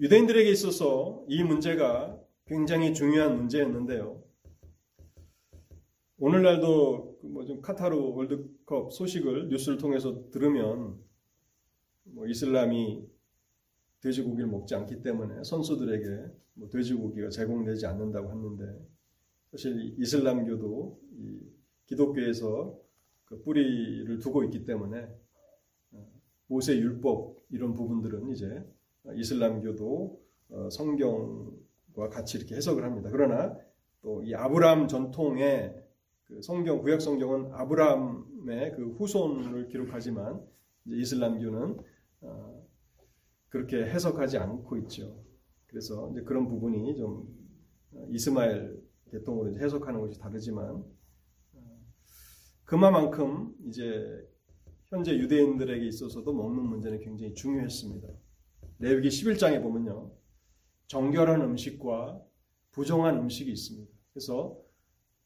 [0.00, 4.22] 유대인들에게 있어서 이 문제가 굉장히 중요한 문제였는데요.
[6.18, 10.98] 오늘날도 뭐 좀 카타르 월드컵 소식을 뉴스를 통해서 들으면
[12.04, 13.06] 뭐 이슬람이
[14.00, 18.64] 돼지고기를 먹지 않기 때문에 선수들에게 뭐 돼지고기가 제공되지 않는다고 했는데
[19.50, 21.00] 사실 이슬람교도
[21.86, 22.78] 기독교에서
[23.24, 25.08] 그 뿌리를 두고 있기 때문에
[25.92, 26.12] 어,
[26.46, 28.64] 모세 율법 이런 부분들은 이제
[29.14, 33.10] 이슬람교도 어, 성경과 같이 이렇게 해석을 합니다.
[33.12, 33.56] 그러나
[34.02, 35.74] 또 이 아브라함 전통의
[36.24, 40.40] 그 성경 구약 성경은 아브라함의 그 후손을 기록하지만
[40.86, 41.78] 이슬람교는
[42.22, 42.66] 어,
[43.48, 45.24] 그렇게 해석하지 않고 있죠.
[45.66, 47.26] 그래서 이제 그런 부분이 좀
[48.10, 48.80] 이스마엘
[49.10, 50.84] 계통으로 해석하는 것이 다르지만
[52.64, 54.28] 그만큼 이제
[54.88, 58.08] 현재 유대인들에게 있어서도 먹는 문제는 굉장히 중요했습니다.
[58.80, 60.12] 레위기 11장에 보면요.
[60.86, 62.22] 정결한 음식과
[62.70, 63.92] 부정한 음식이 있습니다.
[64.12, 64.58] 그래서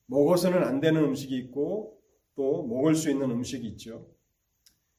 [0.07, 1.99] 먹어서는 안 되는 음식이 있고
[2.35, 4.09] 또 먹을 수 있는 음식이 있죠.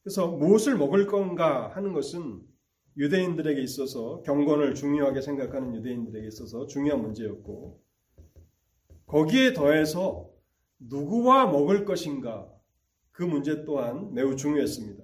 [0.01, 2.41] 그래서 무엇을 먹을 건가 하는 것은
[2.97, 7.81] 유대인들에게 있어서 경건을 중요하게 생각하는 유대인들에게 있어서 중요한 문제였고
[9.07, 10.29] 거기에 더해서
[10.79, 12.51] 누구와 먹을 것인가
[13.11, 15.03] 그 문제 또한 매우 중요했습니다.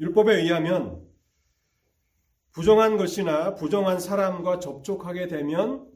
[0.00, 1.09] 율법에 의하면
[2.52, 5.88] 부정한 것이나 부정한 사람과 접촉하게 되면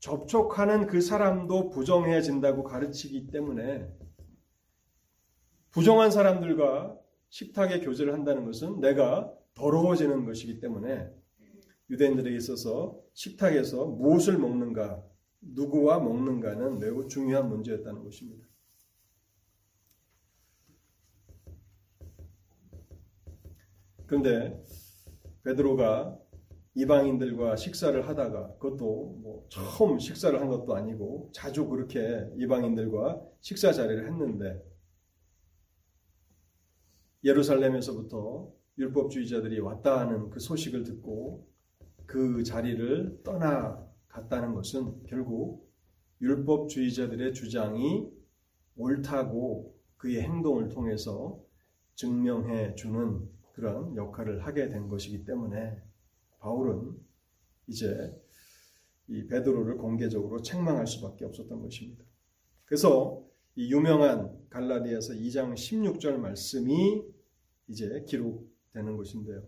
[0.00, 3.88] 접촉하는 그 사람도 부정해진다고 가르치기 때문에
[5.70, 11.10] 부정한 사람들과 식탁에 교제를 한다는 것은 내가 더러워지는 것이기 때문에
[11.90, 15.02] 유대인들에게 있어서 식탁에서 무엇을 먹는가,
[15.40, 18.46] 누구와 먹는가는 매우 중요한 문제였다는 것입니다.
[24.06, 24.62] 그런데
[25.44, 26.18] 베드로가
[26.74, 34.06] 이방인들과 식사를 하다가 그것도 뭐 처음 식사를 한 것도 아니고 자주 그렇게 이방인들과 식사 자리를
[34.06, 34.62] 했는데
[37.24, 41.48] 예루살렘에서부터 율법주의자들이 왔다 하는 그 소식을 듣고
[42.06, 45.68] 그 자리를 떠나갔다는 것은 결국
[46.20, 48.08] 율법주의자들의 주장이
[48.76, 51.40] 옳다고 그의 행동을 통해서
[51.96, 55.82] 증명해 주는 그런 역할을 하게 된 것이기 때문에
[56.38, 56.96] 바울은
[57.66, 58.16] 이제
[59.08, 62.04] 이 베드로를 공개적으로 책망할 수밖에 없었던 것입니다.
[62.66, 63.20] 그래서
[63.56, 67.02] 이 유명한 갈라디아서 2장 16절 말씀이
[67.66, 69.42] 이제 기록되는 것인데요.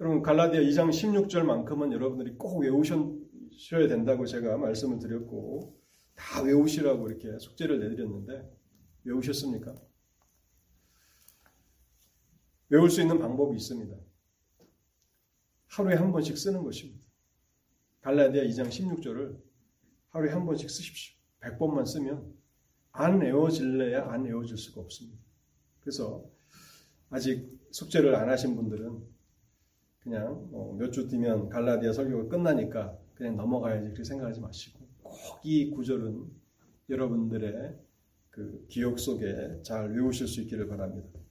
[0.00, 5.78] 여러분 갈라디아 2장 16절만큼은 여러분들이 꼭 외우셔야 된다고 제가 말씀을 드렸고
[6.14, 8.50] 다 외우시라고 이렇게 숙제를 내드렸는데
[9.04, 9.74] 외우셨습니까?
[12.72, 13.94] 외울 수 있는 방법이 있습니다.
[15.66, 17.06] 하루에 한 번씩 쓰는 것입니다.
[18.00, 19.36] 갈라디아 2장 16절을
[20.08, 21.14] 하루에 한 번씩 쓰십시오.
[21.40, 22.32] 100번만 쓰면
[22.92, 25.18] 안 외워질래야 안 외워질 수가 없습니다.
[25.80, 26.24] 그래서
[27.10, 29.02] 아직 숙제를 안 하신 분들은
[29.98, 36.26] 그냥 뭐 몇주 뒤면 갈라디아 설교가 끝나니까 그냥 넘어가야지 그렇게 생각하지 마시고 꼭 이 구절은
[36.88, 37.78] 여러분들의
[38.30, 41.21] 그 기억 속에 잘 외우실 수 있기를 바랍니다.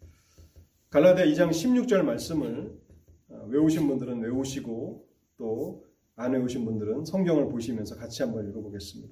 [0.92, 2.80] 갈라디아 2장 16절 말씀을
[3.30, 9.12] 어, 외우신 분들은 외우시고 또 안 외우신 분들은 성경을 보시면서 같이 한번 읽어보겠습니다.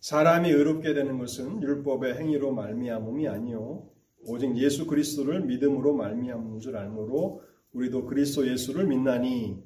[0.00, 3.88] 사람이 의롭게 되는 것은 율법의 행위로 말미암음이 아니요
[4.24, 9.60] 오직 예수 그리스도를 믿음으로 말미암은 줄 알므로 우리도 그리스도 예수를 믿나니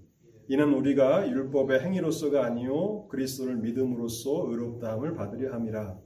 [0.48, 5.98] 이는 우리가 율법의 행위로서가 아니요 그리스도를 믿음으로써 의롭다함을 받으려 함이라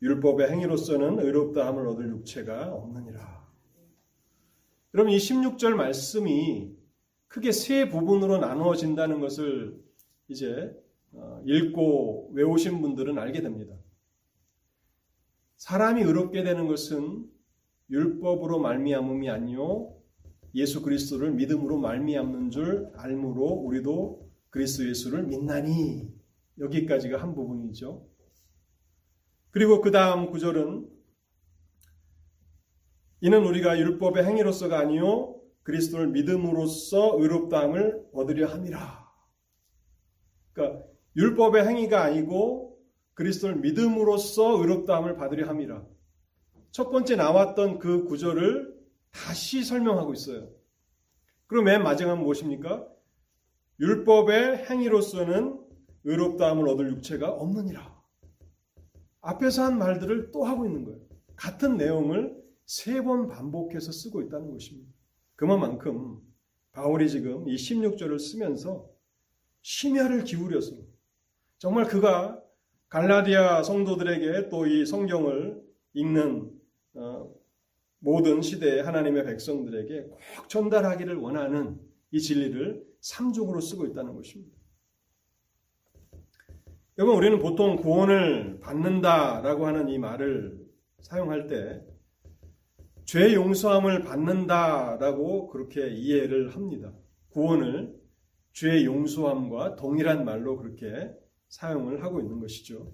[0.00, 3.37] 율법의 행위로서는 의롭다함을 얻을 육체가 없느니라.
[4.94, 6.74] 여러분 이 16절 말씀이
[7.28, 9.78] 크게 세 부분으로 나누어진다는 것을
[10.28, 10.74] 이제
[11.12, 13.74] 어, 읽고 외우신 분들은 알게 됩니다.
[15.56, 17.28] 사람이 의롭게 되는 것은
[17.90, 19.94] 율법으로 말미암음이 아니요
[20.54, 26.10] 예수 그리스도를 믿음으로 말미암는 줄 알므로 우리도 그리스도 예수를 믿나니
[26.58, 28.06] 여기까지가 한 부분이죠.
[29.50, 30.97] 그리고 그 다음 구절은
[33.20, 39.08] 이는 우리가 율법의 행위로서가 아니요 그리스도를 믿음으로써 의롭다함을 얻으려 함이라.
[40.52, 40.84] 그러니까
[41.16, 42.78] 율법의 행위가 아니고
[43.14, 45.84] 그리스도를 믿음으로써 의롭다함을 받으려 함이라.
[46.70, 48.74] 첫 번째 나왔던 그 구절을
[49.10, 50.48] 다시 설명하고 있어요.
[51.46, 52.86] 그럼 맨 마지막은 무엇입니까?
[53.80, 55.60] 율법의 행위로서는
[56.04, 57.98] 의롭다함을 얻을 육체가 없느니라.
[59.20, 61.00] 앞에서 한 말들을 또 하고 있는 거예요.
[61.36, 62.36] 같은 내용을
[62.68, 64.92] 세 번 반복해서 쓰고 있다는 것입니다.
[65.36, 66.20] 그만큼
[66.72, 68.90] 바울이 지금 이 16절을 쓰면서
[69.62, 70.76] 심야를 기울여서
[71.56, 72.42] 정말 그가
[72.90, 75.62] 갈라디아 성도들에게 또 이 성경을
[75.94, 76.52] 읽는
[76.94, 77.34] 어,
[78.00, 81.80] 모든 시대의 하나님의 백성들에게 꼭 전달하기를 원하는
[82.10, 84.58] 이 진리를 삼종으로 쓰고 있다는 것입니다.
[86.98, 90.68] 여러분 우리는 보통 구원을 받는다라고 하는 이 말을
[91.00, 91.87] 사용할 때
[93.08, 96.92] 죄 용서함을 받는다라고 그렇게 이해를 합니다.
[97.30, 97.98] 구원을
[98.52, 101.10] 죄 용서함과 동일한 말로 그렇게
[101.48, 102.92] 사용을 하고 있는 것이죠.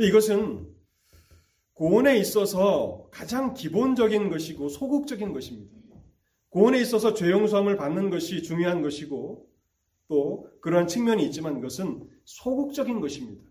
[0.00, 0.66] 이것은
[1.74, 5.76] 구원에 있어서 가장 기본적인 것이고 소극적인 것입니다.
[6.48, 9.48] 구원에 있어서 죄 용서함을 받는 것이 중요한 것이고
[10.08, 13.44] 또 그러한 측면이 있지만 그것은 소극적인 것입니다.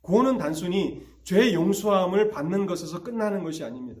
[0.00, 4.00] 구원은 단순히 죄 용서함을 받는 것에서 끝나는 것이 아닙니다.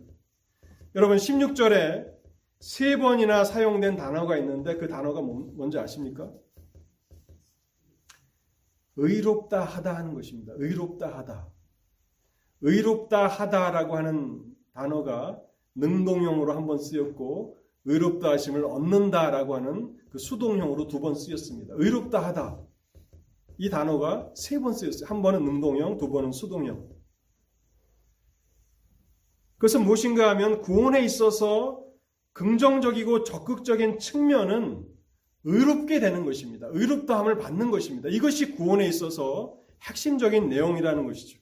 [0.94, 2.12] 여러분 16절에
[2.60, 6.30] 세 번이나 사용된 단어가 있는데 그 단어가 뭔지 아십니까?
[8.96, 10.52] 의롭다 하다 하는 것입니다.
[10.56, 11.48] 의롭다 하다.
[12.60, 14.42] 의롭다 하다라고 하는
[14.74, 15.40] 단어가
[15.74, 21.74] 능동형으로 한 번 쓰였고 의롭다 하심을 얻는다라고 하는 그 수동형으로 두 번 쓰였습니다.
[21.78, 22.60] 의롭다 하다.
[23.58, 25.08] 이 단어가 세 번 쓰였어요.
[25.08, 26.86] 한 번은 능동형, 두 번은 수동형.
[29.62, 31.84] 그것은 무엇인가 하면 구원에 있어서
[32.32, 34.84] 긍정적이고 적극적인 측면은
[35.44, 36.66] 의롭게 되는 것입니다.
[36.72, 38.08] 의롭다함을 받는 것입니다.
[38.08, 41.38] 이것이 구원에 있어서 핵심적인 내용이라는 것이죠.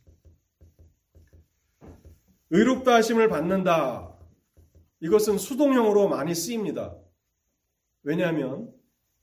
[2.51, 4.15] 의롭다 하심을 받는다.
[5.01, 6.95] 이것은 수동형으로 많이 쓰입니다.
[8.03, 8.71] 왜냐하면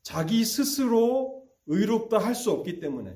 [0.01, 3.15] 자기 스스로 의롭다 할 수 없기 때문에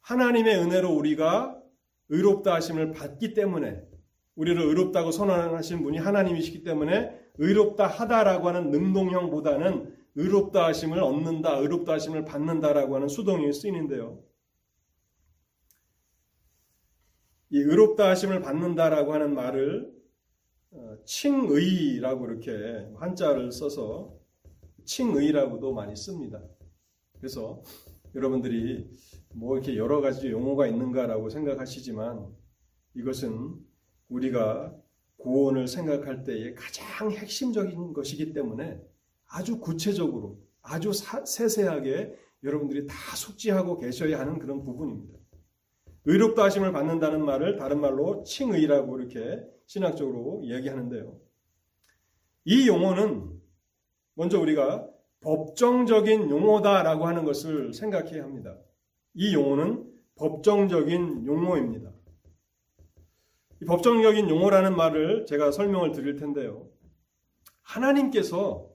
[0.00, 1.60] 하나님의 은혜로 우리가
[2.08, 3.92] 의롭다 하심을 받기 때문에
[4.36, 12.24] 우리를 의롭다고 선언하신 분이 하나님이시기 때문에 의롭다 하다라고 하는 능동형보다는 의롭다 하심을 얻는다, 의롭다 하심을
[12.24, 14.22] 받는다라고 하는 수동형이 쓰이는데요.
[17.50, 19.92] 이 의롭다 하심을 받는다라고 하는 말을
[20.72, 22.50] 어, 칭의라고 이렇게
[22.98, 24.18] 한자를 써서
[24.84, 26.42] 칭의라고도 많이 씁니다.
[27.18, 27.62] 그래서
[28.14, 28.90] 여러분들이
[29.34, 32.26] 뭐 이렇게 여러 가지 용어가 있는가라고 생각하시지만
[32.94, 33.54] 이것은
[34.14, 34.74] 우리가
[35.18, 38.80] 구원을 생각할 때에 가장 핵심적인 것이기 때문에
[39.26, 45.18] 아주 구체적으로 아주 세세하게 여러분들이 다 숙지하고 계셔야 하는 그런 부분입니다.
[46.04, 51.18] 의롭다 하심을 받는다는 말을 다른 말로 칭의라고 이렇게 신학적으로 이야기하는데요.
[52.44, 53.40] 이 용어는
[54.14, 54.86] 먼저 우리가
[55.20, 58.58] 법정적인 용어다라고 하는 것을 생각해야 합니다.
[59.14, 61.93] 이 용어는 법정적인 용어입니다.
[63.64, 66.68] 법정적인 용어라는 말을 제가 설명을 드릴 텐데요.
[67.62, 68.70] 하나님께서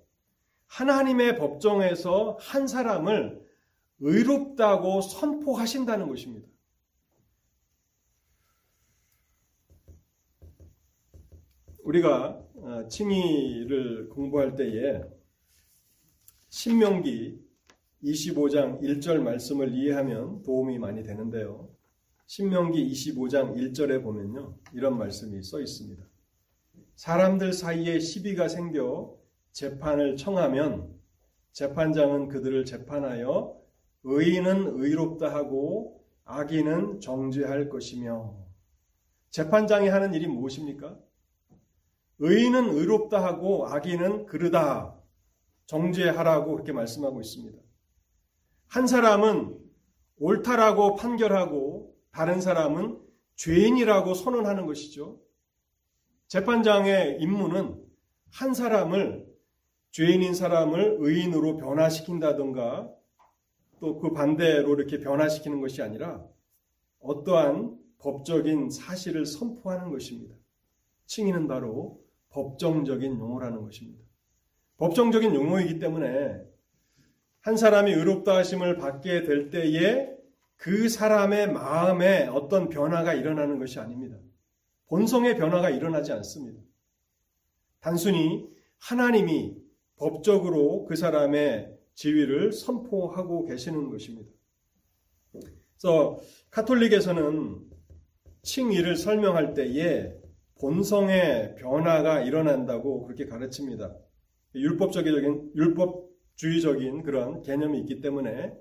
[0.68, 3.42] 하나님의 법정에서 한 사람을
[4.00, 6.48] 의롭다고 선포하신다는 것입니다.
[11.84, 15.02] 우리가 어, 칭의를 공부할 때에
[16.50, 17.40] 신명기
[18.04, 21.69] 25장 1절 말씀을 이해하면 도움이 많이 되는데요.
[22.30, 24.54] 신명기 25장 1절에 보면요.
[24.74, 26.06] 이런 말씀이 써 있습니다.
[26.94, 29.18] 사람들 사이에 시비가 생겨
[29.52, 30.94] 재판을 청하면
[31.54, 33.60] 재판장은 그들을 재판하여
[34.04, 38.38] 의인은 의롭다 하고 악인은 정죄할 것이며
[39.32, 41.00] 재판장이 하는 일이 무엇입니까?
[42.20, 44.96] 의인은 의롭다 하고 악인은 그르다
[45.66, 47.58] 정죄하라고 그렇게 말씀하고 있습니다.
[48.68, 49.60] 한 사람은
[50.18, 53.00] 옳다라고 판결하고 다른 사람은
[53.36, 55.20] 죄인이라고 선언하는 것이죠.
[56.28, 57.82] 재판장의 임무는
[58.32, 59.28] 한 사람을
[59.92, 62.90] 죄인인 사람을 의인으로 변화시킨다든가
[63.80, 66.24] 또 그 반대로 이렇게 변화시키는 것이 아니라
[67.00, 70.36] 어떠한 법적인 사실을 선포하는 것입니다.
[71.06, 74.04] 칭의는 바로 법정적인 용어라는 것입니다.
[74.78, 76.42] 법정적인 용어이기 때문에
[77.42, 80.14] 한 사람이 의롭다 하심을 받게 될 때에
[80.60, 84.18] 그 사람의 마음에 어떤 변화가 일어나는 것이 아닙니다.
[84.88, 86.62] 본성의 변화가 일어나지 않습니다.
[87.80, 88.46] 단순히
[88.78, 89.56] 하나님이
[89.96, 94.30] 법적으로 그 사람의 지위를 선포하고 계시는 것입니다.
[95.32, 96.20] 그래서
[96.52, 97.62] 카톨릭에서는
[98.42, 100.14] 칭의를 설명할 때에
[100.60, 103.96] 본성의 변화가 일어난다고 그렇게 가르칩니다.
[104.56, 108.54] 율법적인 율법주의적인 그런 개념이 있기 때문에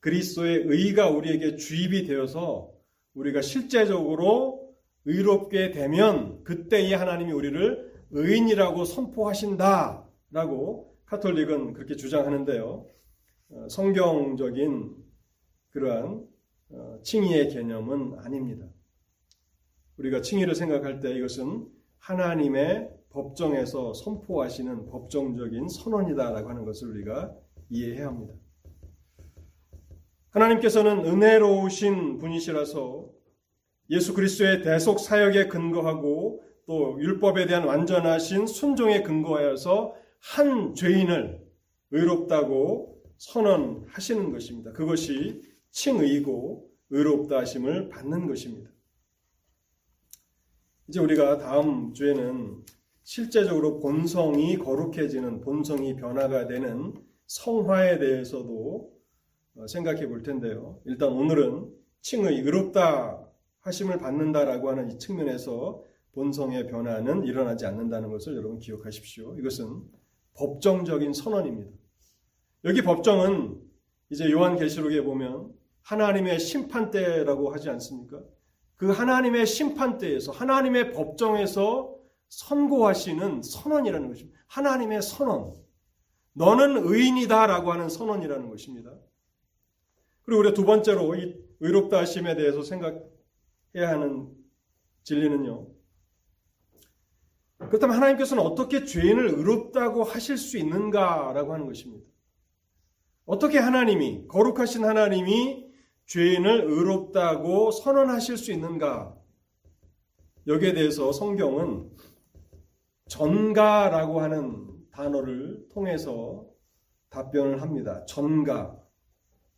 [0.00, 2.72] 그리스도의 의가 우리에게 주입이 되어서
[3.14, 4.74] 우리가 실제적으로
[5.04, 10.06] 의롭게 되면 그때에 하나님이 우리를 의인이라고 선포하신다라고
[11.06, 12.86] 카톨릭은 그렇게 주장하는데요.
[13.48, 14.96] 어, 성경적인
[15.70, 16.26] 그러한
[16.70, 18.66] 어, 칭의의 개념은 아닙니다.
[19.98, 21.68] 우리가 칭의를 생각할 때 이것은
[21.98, 27.34] 하나님의 법정에서 선포하시는 법정적인 선언이다라고 하는 것을 우리가
[27.70, 28.34] 이해해야 합니다.
[30.36, 33.10] 하나님께서는 은혜로우신 분이시라서
[33.90, 41.40] 예수 그리스도의 대속 사역에 근거하고 또 율법에 대한 완전하신 순종에 근거하여서 한 죄인을
[41.90, 44.72] 의롭다고 선언하시는 것입니다.
[44.72, 48.70] 그것이 칭의고 의롭다 하심을 받는 것입니다.
[50.88, 52.62] 이제 우리가 다음 주에는
[53.04, 56.94] 실제적으로 본성이 거룩해지는 본성이 변화가 되는
[57.26, 58.95] 성화에 대해서도 어,
[59.68, 60.80] 생각해 볼 텐데요.
[60.84, 63.26] 일단 오늘은 칭의 의롭다
[63.60, 65.82] 하심을 받는다라고 하는 이 측면에서
[66.12, 69.36] 본성의 변화는 일어나지 않는다는 것을 여러분 기억하십시오.
[69.38, 69.82] 이것은
[70.34, 71.70] 법정적인 선언입니다.
[72.64, 73.60] 여기 법정은
[74.10, 75.52] 이제 요한계시록에 보면
[75.82, 78.22] 하나님의 심판대라고 하지 않습니까?
[78.76, 81.96] 그 하나님의 심판대에서 하나님의 법정에서
[82.28, 84.38] 선고하시는 선언이라는 것입니다.
[84.48, 85.54] 하나님의 선언.
[86.32, 88.92] 너는 의인이다라고 하는 선언이라는 것입니다.
[90.26, 93.00] 그리고 우리가 두 번째로 이 의롭다 하심에 대해서 생각해야
[93.74, 94.28] 하는
[95.04, 95.68] 진리는요.
[97.58, 102.06] 그렇다면 하나님께서는 어떻게 죄인을 의롭다고 하실 수 있는가라고 하는 것입니다.
[103.24, 105.66] 어떻게 하나님이, 거룩하신 하나님이
[106.06, 109.16] 죄인을 의롭다고 선언하실 수 있는가?
[110.46, 111.90] 여기에 대해서 성경은
[113.08, 116.46] 전가라고 하는 단어를 통해서
[117.10, 118.04] 답변을 합니다.
[118.06, 118.76] 전가.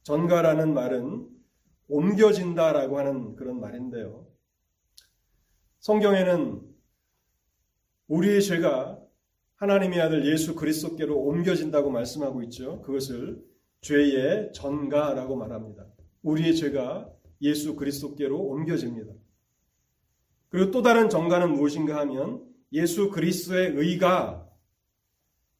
[0.09, 1.29] 전가라는 말은
[1.89, 4.27] 옮겨진다라고 하는 그런 말인데요.
[5.81, 6.63] 성경에는
[8.07, 8.99] 우리의 죄가
[9.57, 12.81] 하나님의 아들 예수 그리스도께로 옮겨진다고 말씀하고 있죠.
[12.81, 13.45] 그것을
[13.83, 15.85] 죄의 전가라고 말합니다.
[16.23, 19.13] 우리의 죄가 예수 그리스도께로 옮겨집니다.
[20.49, 22.43] 그리고 또 다른 전가는 무엇인가 하면
[22.73, 24.49] 예수 그리스도의 의가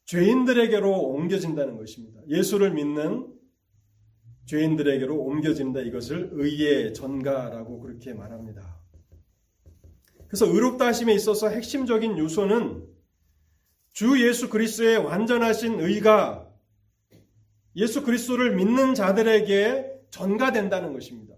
[0.05, 2.19] 죄인들에게로 옮겨진다는 것입니다.
[2.27, 3.38] 예수를 믿는
[4.49, 8.79] 죄인들에게로 옮겨진다 이것을 의의 전가라고 그렇게 말합니다.
[10.27, 12.83] 그래서 의롭다 하심에 있어서 핵심적인 요소는
[13.93, 16.51] 주 예수 그리스도의 완전하신 의가
[17.75, 21.35] 예수 그리스도를 믿는 자들에게 전가된다는 것입니다.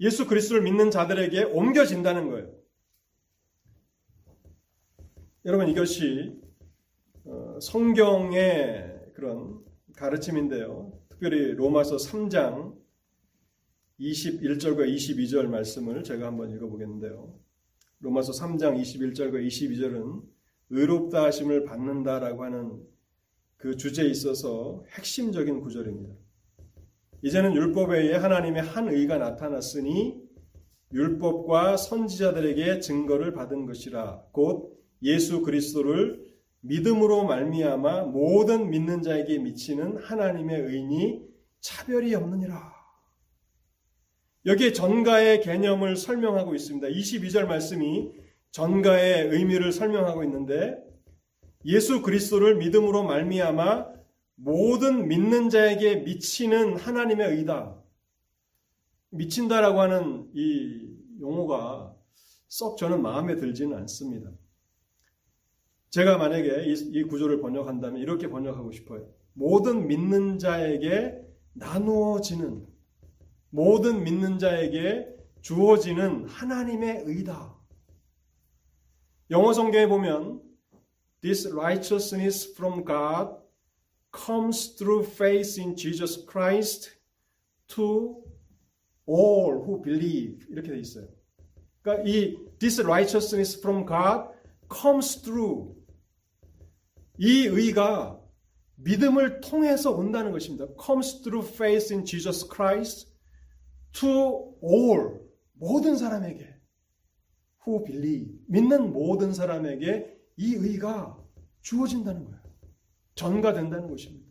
[0.00, 2.52] 예수 그리스도를 믿는 자들에게 옮겨진다는 거예요.
[5.44, 6.40] 여러분 이것이
[7.24, 9.58] 어, 성경의 그런
[9.96, 11.03] 가르침인데요.
[11.14, 12.74] 특별히 로마서 3장
[14.00, 17.38] 21절과 22절 말씀을 제가 한번 읽어보겠는데요.
[18.00, 20.22] 로마서 3장 21절과 22절은
[20.70, 22.82] 의롭다 하심을 받는다라고 하는
[23.56, 26.14] 그 주제에 있어서 핵심적인 구절입니다.
[27.22, 30.20] 이제는 율법에 의해 하나님의 한 의가 나타났으니
[30.92, 36.23] 율법과 선지자들에게 증거를 받은 것이라 곧 예수 그리스도를
[36.64, 41.22] 믿음으로 말미암아 모든 믿는 자에게 미치는 하나님의 의인이
[41.60, 42.74] 차별이 없느니라.
[44.46, 46.88] 여기에 전가의 개념을 설명하고 있습니다.
[46.88, 48.12] 22절 말씀이
[48.50, 50.82] 전가의 의미를 설명하고 있는데
[51.66, 53.94] 예수 그리스도를 믿음으로 말미암아
[54.36, 57.78] 모든 믿는 자에게 미치는 하나님의 의다.
[59.10, 60.88] 미친다라고 하는 이
[61.20, 61.94] 용어가
[62.48, 64.30] 썩 저는 마음에 들지는 않습니다.
[65.94, 69.08] 제가 만약에 이, 이 구조를 번역한다면 이렇게 번역하고 싶어요.
[69.32, 71.14] 모든 믿는 자에게
[71.52, 72.66] 나누어지는,
[73.50, 75.06] 모든 믿는 자에게
[75.42, 77.56] 주어지는 하나님의 의다.
[79.30, 80.42] 영어 성경에 보면
[81.20, 83.36] This righteousness from God
[84.12, 86.90] comes through faith in Jesus Christ
[87.68, 88.20] to
[89.08, 91.06] all who believe 이렇게 돼 있어요.
[91.82, 94.34] 그러니까 이 this righteousness from God
[94.68, 95.73] comes through
[97.18, 98.20] 이 의가
[98.76, 100.66] 믿음을 통해서 온다는 것입니다.
[100.84, 103.08] comes through faith in Jesus Christ
[103.92, 105.20] to all
[105.52, 106.54] 모든 사람에게
[107.66, 111.18] who believe 믿는 모든 사람에게 이 의가
[111.62, 112.42] 주어진다는 거예요.
[113.14, 114.24] 전가된다는 것입니다.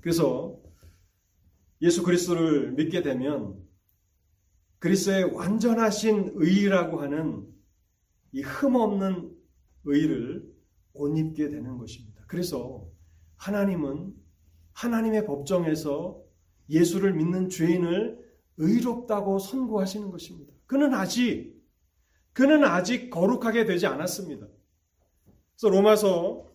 [0.00, 0.60] 그래서
[1.80, 3.58] 예수 그리스도를 믿게 되면
[4.78, 7.48] 그리스도의 완전하신 의라고 하는
[8.32, 9.31] 이 흠없는
[9.84, 10.52] 의를
[10.94, 12.24] 옷 입게 되는 것입니다.
[12.26, 12.88] 그래서
[13.36, 14.14] 하나님은
[14.72, 16.22] 하나님의 법정에서
[16.68, 18.22] 예수를 믿는 죄인을
[18.56, 20.52] 의롭다고 선고하시는 것입니다.
[20.66, 21.60] 그는 아직
[22.32, 24.46] 그는 아직 거룩하게 되지 않았습니다.
[25.56, 26.52] 그래서 로마서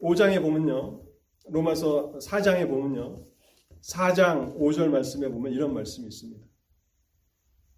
[0.00, 1.02] 5장에 보면요.
[1.48, 3.24] 로마서 4장에 보면요.
[3.82, 6.44] 4장 5절 말씀에 보면 이런 말씀이 있습니다.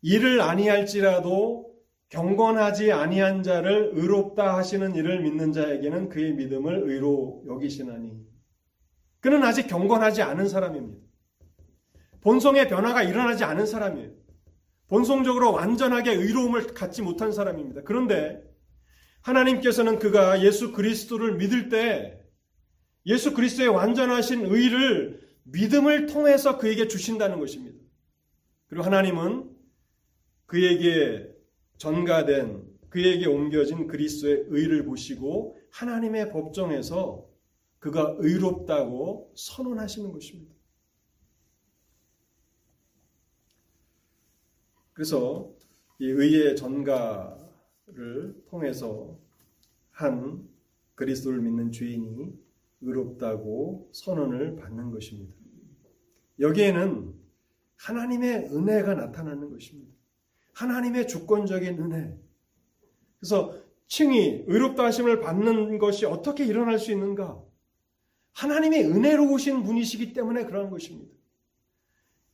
[0.03, 1.74] 이를 아니할지라도
[2.15, 8.25] 경건하지 아니한 자를 의롭다 하시는 이를 믿는 자에게는 그의 믿음을 의로 여기시나니
[9.19, 11.05] 그는 아직 경건하지 않은 사람입니다.
[12.21, 14.11] 본성의 변화가 일어나지 않은 사람이에요.
[14.87, 17.83] 본성적으로 완전하게 의로움을 갖지 못한 사람입니다.
[17.83, 18.41] 그런데
[19.23, 22.21] 하나님께서는 그가 예수 그리스도를 믿을 때
[23.07, 27.77] 예수 그리스도의 완전하신 의를 믿음을 통해서 그에게 주신다는 것입니다.
[28.69, 29.51] 그리고 하나님은
[30.47, 31.34] 그에게
[31.85, 37.29] 전가된 그에게 옮겨진 그리스도의 의를 보시고 하나님의 법정에서
[37.79, 40.55] 그가 의롭다고 선언하시는 것입니다.
[44.95, 45.53] 그래서
[45.99, 49.19] 이 의의 전가를 통해서
[49.91, 50.49] 한
[50.95, 52.33] 그리스도를 믿는 죄인이
[52.81, 55.35] 의롭다고 선언을 받는 것입니다.
[56.41, 57.15] 여기에는
[57.77, 59.94] 하나님의 은혜가 나타나는 것입니다.
[60.55, 62.17] 하나님의 주권적인 은혜.
[63.19, 67.43] 그래서 칭이 의롭다 하심을 받는 것이 어떻게 일어날 수 있는가?
[68.33, 71.13] 하나님의 은혜로우신 분이시기 때문에 그러한 것입니다.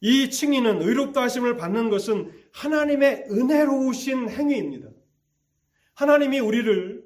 [0.01, 4.89] 이 칭의는 의롭다 하심을 받는 것은 하나님의 은혜로우신 행위입니다.
[5.95, 7.05] 하나님이 우리를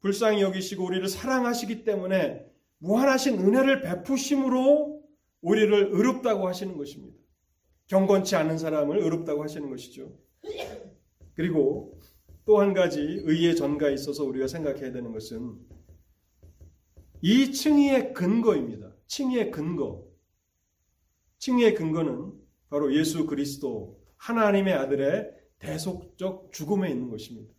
[0.00, 2.44] 불쌍히 여기시고 우리를 사랑하시기 때문에
[2.78, 5.02] 무한하신 은혜를 베푸심으로
[5.40, 7.23] 우리를 의롭다고 하시는 것입니다.
[7.86, 10.12] 경건치 않은 사람을 의롭다고 하시는 것이죠.
[11.34, 11.98] 그리고
[12.46, 15.58] 또 한 가지 의의 전가에 있어서 우리가 생각해야 되는 것은
[17.22, 18.92] 이 칭의의 근거입니다.
[19.06, 20.04] 칭의의 근거.
[21.38, 22.32] 칭의의 근거는
[22.68, 27.50] 바로 예수 그리스도 하나님의 아들의 대속적 죽음에 있는 것입니다.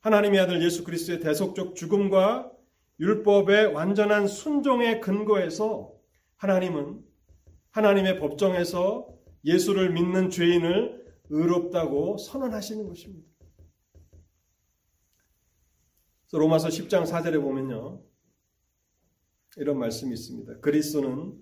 [0.00, 2.50] 하나님의 아들 예수 그리스도의 대속적 죽음과
[2.98, 5.92] 율법의 완전한 순종의 근거에서
[6.36, 7.02] 하나님은
[7.72, 9.08] 하나님의 법정에서
[9.44, 13.28] 예수를 믿는 죄인을 의롭다고 선언하시는 것입니다.
[16.32, 18.02] 로마서 10장 4절에 보면요.
[19.56, 20.60] 이런 말씀이 있습니다.
[20.60, 21.34] 그리스도는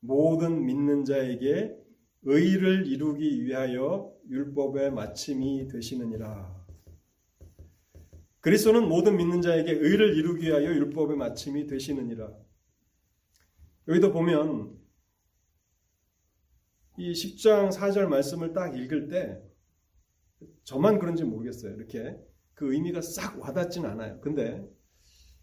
[0.00, 1.76] 모든 믿는 자에게
[2.22, 6.66] 의를 이루기 위하여 율법의 마침이 되시느니라.
[8.40, 12.32] 그리스도는 모든 믿는 자에게 의를 이루기 위하여 율법의 마침이 되시느니라.
[13.88, 14.78] 여기도 보면
[16.98, 19.40] 이 10장 4절 말씀을 딱 읽을 때
[20.64, 21.74] 저만 그런지 모르겠어요.
[21.74, 22.16] 이렇게
[22.54, 24.20] 그 의미가 싹 와닿진 않아요.
[24.20, 24.66] 근데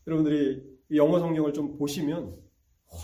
[0.07, 0.63] 여러분들이
[0.95, 2.35] 영어 성경을 좀 보시면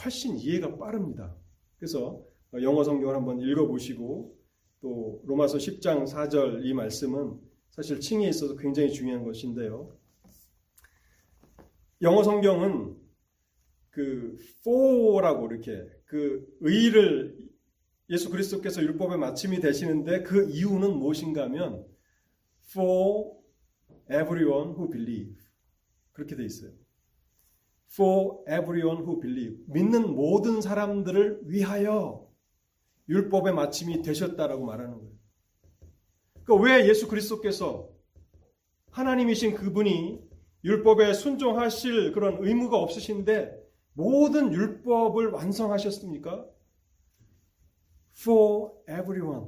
[0.04, 1.36] 훨씬 이해가 빠릅니다.
[1.78, 2.24] 그래서
[2.62, 4.38] 영어 성경을 한번 읽어보시고
[4.82, 7.39] 또 로마서 10장 4절 이 말씀은
[7.70, 9.95] 사실 칭에 있어서 굉장히 중요한 것인데요.
[12.02, 12.97] 영어 성경은
[13.89, 17.38] 그 for라고 이렇게 그 의를
[18.10, 21.86] 예수 그리스도께서 율법의 마침이 되시는데 그 이유는 무엇인가 하면
[22.72, 23.38] for
[24.12, 25.36] everyone who believe
[26.12, 26.72] 그렇게 돼 있어요.
[27.91, 32.28] for everyone who believe 믿는 모든 사람들을 위하여
[33.07, 35.12] 율법의 마침이 되셨다라고 말하는 거예요.
[36.43, 37.89] 그러니까 왜 예수 그리스도께서
[38.91, 40.20] 하나님이신 그분이
[40.64, 43.57] 율법에 순종하실 그런 의무가 없으신데
[43.93, 46.45] 모든 율법을 완성하셨습니까?
[48.22, 49.47] For everyone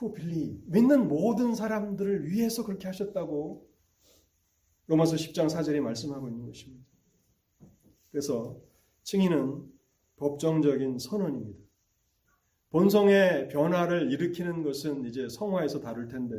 [0.00, 0.60] who believe.
[0.66, 3.66] 믿는 모든 사람들을 위해서 그렇게 하셨다고
[4.86, 6.84] 로마서 10장 4절에 말씀하고 있는 것입니다.
[8.10, 8.60] 그래서
[9.04, 9.72] 증인은
[10.16, 11.64] 법정적인 선언입니다.
[12.70, 16.36] 본성의 변화를 일으키는 것은 이제 성화에서 다룰 텐데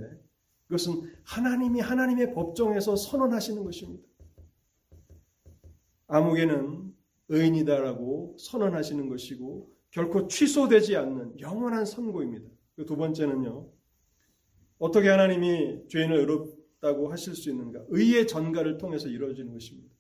[0.68, 4.08] 그것은 하나님이 하나님의 법정에서 선언하시는 것입니다.
[6.08, 6.94] 아무개는
[7.30, 12.50] 의인이다라고 선언하시는 것이고 결코 취소되지 않는 영원한 선고입니다.
[12.76, 13.72] 그 두 번째는요.
[14.78, 17.86] 어떻게 하나님이 죄인을 의롭다고 하실 수 있는가?
[17.88, 19.96] 의의 전가를 통해서 이루어지는 것입니다.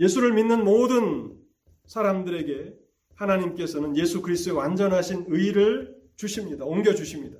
[0.00, 1.38] 예수를 믿는 모든
[1.84, 2.74] 사람들에게
[3.16, 6.64] 하나님께서는 예수 그리스도의 완전하신 의를 주십니다.
[6.64, 7.38] 옮겨 주십니다.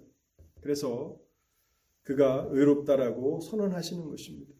[0.60, 1.16] 그래서
[2.02, 4.52] 그가 의롭다라고 선언하시는 것입니다.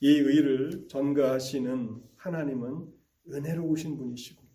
[0.00, 2.86] 이 의를 전가하시는 하나님은
[3.30, 4.45] 은혜로우신 분이시고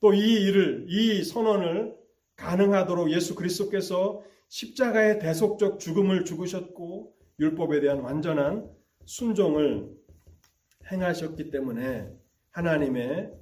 [0.00, 1.96] 또 이 일을 이 선언을
[2.36, 8.70] 가능하도록 예수 그리스도께서 십자가의 대속적 죽음을 죽으셨고 율법에 대한 완전한
[9.04, 9.90] 순종을
[10.90, 12.08] 행하셨기 때문에
[12.50, 13.32] 하나님의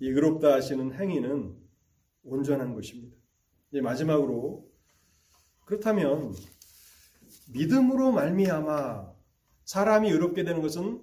[0.00, 1.54] 이 의롭다 하시는 행위는
[2.24, 3.16] 온전한 것입니다.
[3.70, 4.68] 이제 마지막으로
[5.66, 6.34] 그렇다면
[7.52, 9.12] 믿음으로 말미암아
[9.64, 11.00] 사람이 의롭게 되는 것은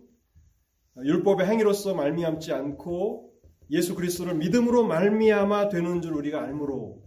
[0.97, 3.26] 율법의 행위로서 말미암지 않고
[3.71, 7.03] 예수 그리스도를 믿음으로 말미암아 되는 줄 우리가 알므로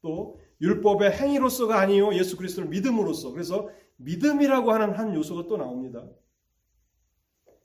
[0.00, 6.08] 또 율법의 행위로서가 아니요 예수 그리스도를 믿음으로써 그래서 믿음이라고 하는 한 요소가 또 나옵니다.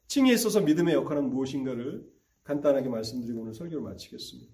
[0.07, 2.05] 칭에 있어서 믿음의 역할은 무엇인가를
[2.43, 4.51] 간단하게 말씀드리고 오늘 설교를 마치겠습니다.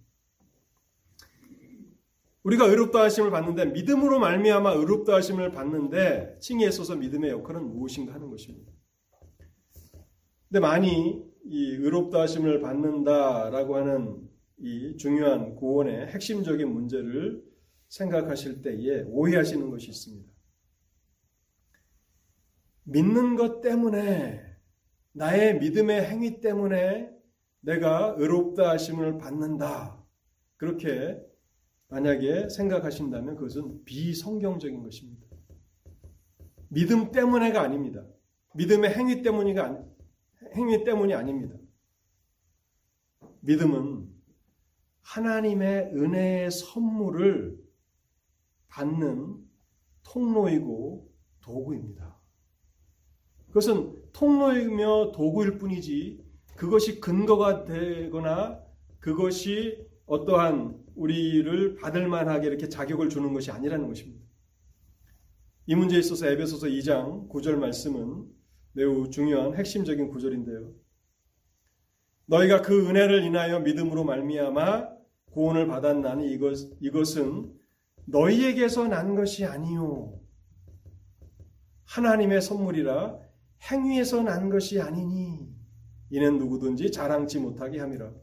[2.43, 8.29] 우리가 의롭다 하심을 받는데 믿음으로 말미암아 의롭다 하심을 받는데 칭에 있어서 믿음의 역할은 무엇인가 하는
[8.29, 8.71] 것입니다.
[10.47, 17.43] 근데 많이 이 의롭다 하심을 받는다라고 하는 이 중요한 구원의 핵심적인 문제를
[17.87, 20.31] 생각하실 때에 오해하시는 것이 있습니다.
[22.83, 24.41] 믿는 것 때문에
[25.13, 27.09] 나의 믿음의 행위 때문에
[27.61, 30.03] 내가 의롭다 하심을 받는다.
[30.57, 31.19] 그렇게
[31.87, 35.27] 만약에 생각하신다면 그것은 비성경적인 것입니다.
[36.69, 38.05] 믿음 때문에가 아닙니다.
[38.55, 39.83] 믿음의 행위 때문이가
[40.55, 41.55] 행위 때문이 아닙니다.
[43.41, 44.09] 믿음은
[45.01, 47.57] 하나님의 은혜의 선물을
[48.67, 49.37] 받는
[50.03, 52.19] 통로이고 도구입니다.
[53.47, 56.23] 그것은 통로이며 도구일 뿐이지
[56.55, 58.61] 그것이 근거가 되거나
[58.99, 64.25] 그것이 어떠한 우리를 받을 만하게 이렇게 자격을 주는 것이 아니라는 것입니다.
[65.65, 68.27] 이 문제에 있어서 에베소서 2장 9절 말씀은
[68.80, 70.71] 매우 중요한 핵심적인 구절인데요.
[72.27, 74.88] 너희가 그 은혜를 인하여 믿음으로 말미암아
[75.32, 77.53] 구원을 받았나니 이것 이것은
[78.05, 80.17] 너희에게서 난 것이 아니요
[81.88, 83.19] 하나님의 선물이라
[83.69, 85.49] 행위에서 난 것이 아니니
[86.09, 88.13] 이는 누구든지 자랑치 못하게 함이라.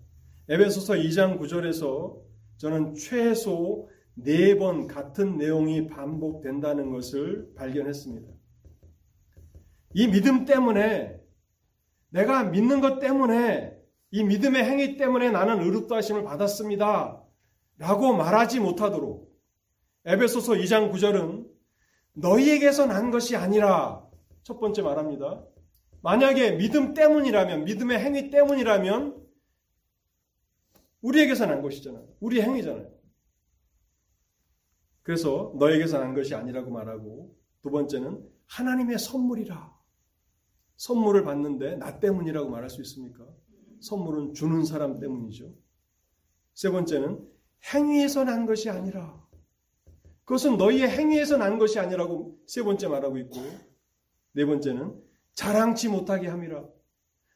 [0.49, 2.19] 에베소서 2장 9절에서
[2.57, 8.36] 저는 최소 네 번 같은 내용이 반복된다는 것을 발견했습니다.
[9.97, 11.19] 이 믿음 때문에
[12.11, 13.75] 내가 믿는 것 때문에
[14.11, 17.25] 이 믿음의 행위 때문에 나는 의롭다 하심을 받았습니다.
[17.79, 19.35] 라고 말하지 못하도록
[20.05, 21.49] 에베소서 2장 9절은
[22.13, 24.07] 너희에게서 난 것이 아니라
[24.43, 25.43] 첫 번째 말합니다.
[26.03, 29.27] 만약에 믿음 때문이라면 믿음의 행위 때문이라면
[31.01, 32.07] 우리에게서 난 것이잖아요.
[32.21, 32.91] 우리 행위잖아요.
[35.03, 39.76] 그래서 너에게서 난 것이 아니라고 말하고 두 번째는 하나님의 선물이라.
[40.77, 43.27] 선물을 받는데 나 때문이라고 말할 수 있습니까?
[43.81, 45.53] 선물은 주는 사람 때문이죠.
[46.55, 47.27] 세 번째는
[47.73, 49.23] 행위에서 난 것이 아니라
[50.25, 53.37] 그것은 너희의 행위에서 난 것이 아니라고 세 번째 말하고 있고
[54.33, 54.95] 네 번째는
[55.35, 56.65] 자랑치 못하게 함이라.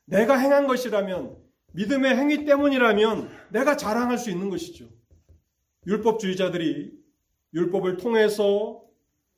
[0.06, 1.36] 내가 행한 것이라면
[1.72, 4.88] 믿음의 행위 때문이라면 내가 자랑할 수 있는 것이죠.
[5.86, 6.98] 율법주의자들이
[7.54, 8.82] 율법을 통해서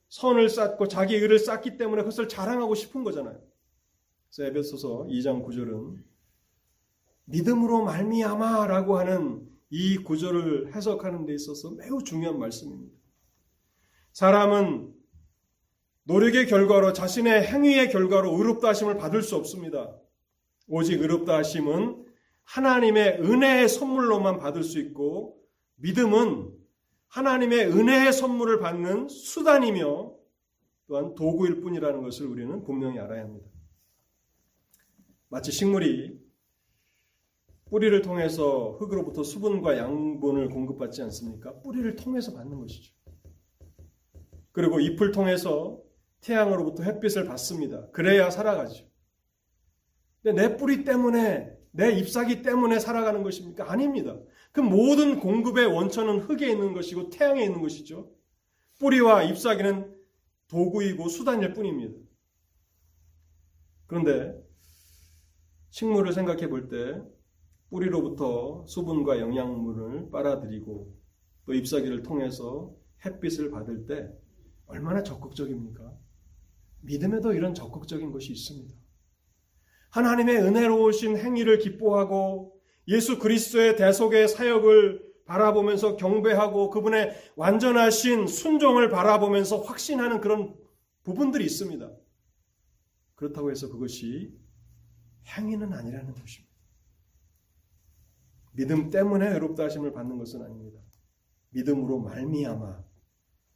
[0.09, 3.39] 선을 쌓고 자기 의를 쌓기 때문에 그것을 자랑하고 싶은 거잖아요.
[4.35, 6.03] 그래서 에베소서 2장 9절은
[7.27, 12.97] 믿음으로 말미암아라고 하는 이 구절을 해석하는 데 있어서 매우 중요한 말씀입니다.
[14.13, 14.95] 사람은
[16.05, 19.95] 노력의 결과로 자신의 행위의 결과로 의롭다 하심을 받을 수 없습니다.
[20.67, 22.07] 오직 의롭다 하심은
[22.45, 25.39] 하나님의 은혜의 선물로만 받을 수 있고
[25.77, 26.51] 믿음은
[27.09, 30.15] 하나님의 은혜의 선물을 받는 수단이며
[30.87, 33.52] 또한 도구일 뿐이라는 것을 우리는 분명히 알아야 합니다.
[35.33, 36.21] 마치 식물이
[37.71, 41.59] 뿌리를 통해서 흙으로부터 수분과 양분을 공급받지 않습니까?
[41.61, 42.93] 뿌리를 통해서 받는 것이죠.
[44.53, 45.81] 그리고 잎을 통해서
[46.21, 47.89] 태양으로부터 햇빛을 받습니다.
[47.93, 48.85] 그래야 살아가죠.
[50.23, 53.73] 근데 내 뿌리 때문에, 내 잎사귀 때문에 살아가는 것입니까?
[53.73, 54.21] 아닙니다.
[54.53, 58.13] 그 모든 공급의 원천은 흙에 있는 것이고 태양에 있는 것이죠.
[58.79, 59.97] 뿌리와 잎사귀는
[60.49, 61.99] 도구이고 수단일 뿐입니다.
[63.87, 64.42] 그런데
[65.73, 67.03] 식물을 생각해 볼 때
[67.71, 70.95] 뿌리로부터 수분과 영양분을 빨아들이고
[71.47, 74.11] 또 잎사귀를 통해서 햇빛을 받을 때
[74.67, 75.97] 얼마나 적극적입니까?
[76.83, 78.75] 믿음에도 이런 적극적인 것이 있습니다.
[79.91, 90.21] 하나님의 은혜로우신 행위를 기뻐하고 예수 그리스도의 대속의 사역을 바라보면서 경배하고 그분의 완전하신 순종을 바라보면서 확신하는
[90.21, 90.55] 그런
[91.03, 91.91] 부분들이 있습니다.
[93.15, 94.42] 그렇다고 해서 그것이
[95.27, 96.53] 행위는 아니라는 것입니다.
[98.53, 100.81] 믿음 때문에 의롭다 하심을 받는 것은 아닙니다.
[101.51, 102.85] 믿음으로 말미암아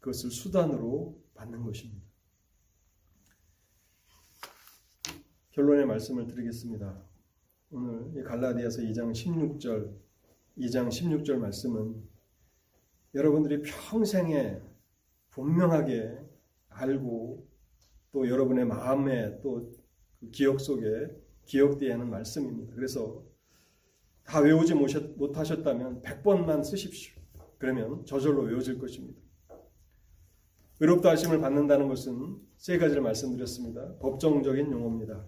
[0.01, 2.07] 그것을 수단으로 받는 것입니다.
[5.51, 7.03] 결론의 말씀을 드리겠습니다.
[7.71, 9.99] 오늘 갈라디아서 2장 16절,
[10.59, 12.09] 2장 16절 말씀은
[13.14, 14.61] 여러분들이 평생에
[15.31, 16.19] 분명하게
[16.69, 17.49] 알고
[18.12, 19.87] 또 여러분의 마음에 또
[20.21, 21.09] 그 기억 속에
[21.47, 22.74] 기억되어야 하는 말씀입니다.
[22.74, 23.24] 그래서
[24.24, 27.14] 다 외우지 못하셨다면 100번만 쓰십시오.
[27.59, 29.18] 그러면 저절로 외워질 것입니다.
[30.80, 33.97] 의롭다 하심을 받는다는 것은 세 가지를 말씀드렸습니다.
[33.99, 35.24] 법정적인 용어입니다.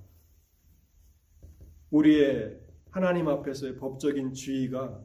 [1.90, 2.60] 우리의
[2.90, 5.02] 하나님 앞에서의 법적인 지위가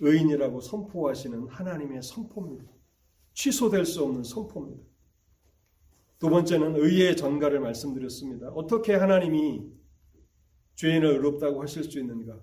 [0.00, 2.72] 의인이라고 선포하시는 하나님의 선포입니다.
[3.34, 4.82] 취소될 수 없는 선포입니다.
[6.18, 8.48] 두 번째는 의의 전가를 말씀드렸습니다.
[8.48, 9.77] 어떻게 하나님이
[10.78, 12.40] 죄인을 의롭다고 하실 수 있는가?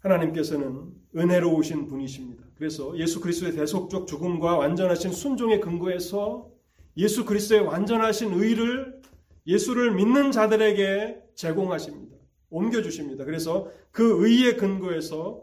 [0.00, 2.44] 하나님께서는 은혜로우신 분이십니다.
[2.54, 6.50] 그래서 예수 그리스도의 대속적 죽음과 완전하신 순종의 근거에서
[6.98, 9.00] 예수 그리스도의 완전하신 의를
[9.46, 12.16] 예수를 믿는 자들에게 제공하십니다.
[12.50, 13.24] 옮겨주십니다.
[13.24, 15.42] 그래서 그 의의 근거에서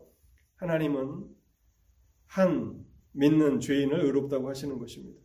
[0.57, 1.25] 하나님은
[2.27, 5.19] 한 믿는 죄인을 의롭다고 하시는 것입니다.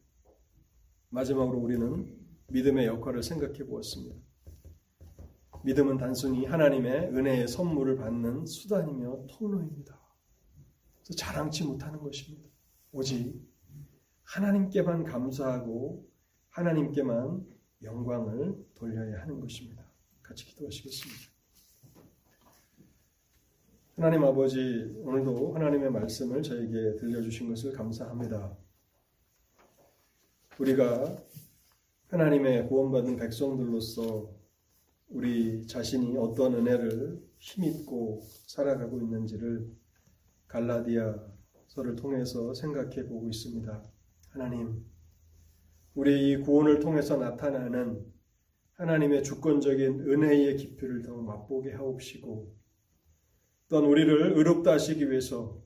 [1.11, 2.07] 마지막으로 우리는
[2.49, 4.16] 믿음의 역할을 생각해 보았습니다.
[5.65, 9.99] 믿음은 단순히 하나님의 은혜의 선물을 받는 수단이며 통로입니다.
[11.17, 12.49] 자랑치 못하는 것입니다.
[12.93, 13.41] 오직
[14.25, 16.05] 하나님께만 감사하고
[16.51, 17.47] 하나님께만
[17.83, 19.85] 영광을 돌려야 하는 것입니다.
[20.23, 21.33] 같이 기도하시겠습니다.
[23.97, 28.57] 하나님 아버지, 오늘도 하나님의 말씀을 저에게 들려주신 것을 감사합니다.
[30.59, 31.23] 우리가
[32.09, 34.41] 하나님의 구원받은 백성들로서
[35.13, 39.71] 우리 자신이 어떤 은혜를 힘입고 살아가고 있는지를
[40.49, 43.85] 갈라디아서를 통해서 생각해 보고 있습니다.
[44.31, 44.87] 하나님,
[45.95, 48.07] 우리 이 구원을 통해서 나타나는
[48.73, 52.57] 하나님의 주권적인 은혜의 깊이를 더 맛보게 하옵시고
[53.69, 55.63] 또한 우리를 의롭다 하시기 위해서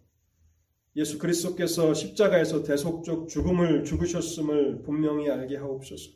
[0.96, 6.10] 예수 그리스도께서 십자가에서 대속적 죽음을 죽으셨음을 분명히 알게 하옵소서.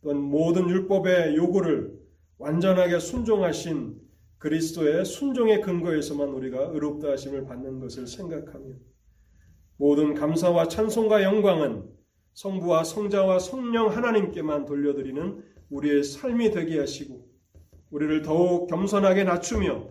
[0.00, 2.01] 또한 모든 율법의 요구를
[2.42, 4.00] 완전하게 순종하신
[4.38, 8.74] 그리스도의 순종의 근거에서만 우리가 의롭다 하심을 받는 것을 생각하며
[9.76, 11.88] 모든 감사와 찬송과 영광은
[12.34, 17.28] 성부와 성자와 성령 하나님께만 돌려드리는 우리의 삶이 되게 하시고
[17.90, 19.88] 우리를 더욱 겸손하게 낮추며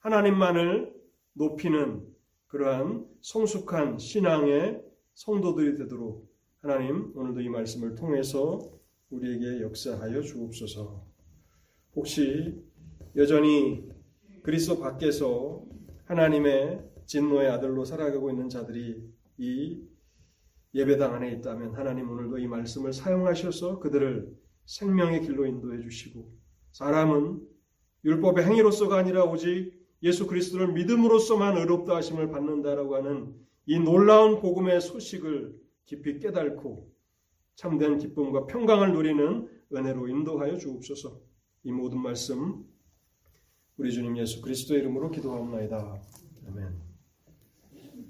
[0.00, 0.92] 하나님만을
[1.32, 2.06] 높이는
[2.48, 4.82] 그러한 성숙한 신앙의
[5.14, 6.30] 성도들이 되도록
[6.60, 8.60] 하나님 오늘도 이 말씀을 통해서
[9.08, 11.13] 우리에게 역사하여 주옵소서.
[11.94, 12.60] 혹시
[13.16, 13.88] 여전히
[14.42, 15.64] 그리스도 밖에서
[16.06, 19.02] 하나님의 진노의 아들로 살아가고 있는 자들이
[19.38, 19.82] 이
[20.74, 24.36] 예배당 안에 있다면 하나님 오늘도 이 말씀을 사용하셔서 그들을
[24.66, 26.32] 생명의 길로 인도해 주시고
[26.72, 27.46] 사람은
[28.04, 29.72] 율법의 행위로서가 아니라 오직
[30.02, 33.34] 예수 그리스도를 믿음으로써만 의롭다 하심을 받는다라고 하는
[33.66, 36.92] 이 놀라운 복음의 소식을 깊이 깨닫고
[37.54, 41.33] 참된 기쁨과 평강을 누리는 은혜로 인도하여 주옵소서.
[41.64, 42.62] 이 모든 말씀
[43.78, 46.02] 우리 주님 예수 그리스도의 이름으로 기도하옵나이다.
[46.46, 46.93] 아멘.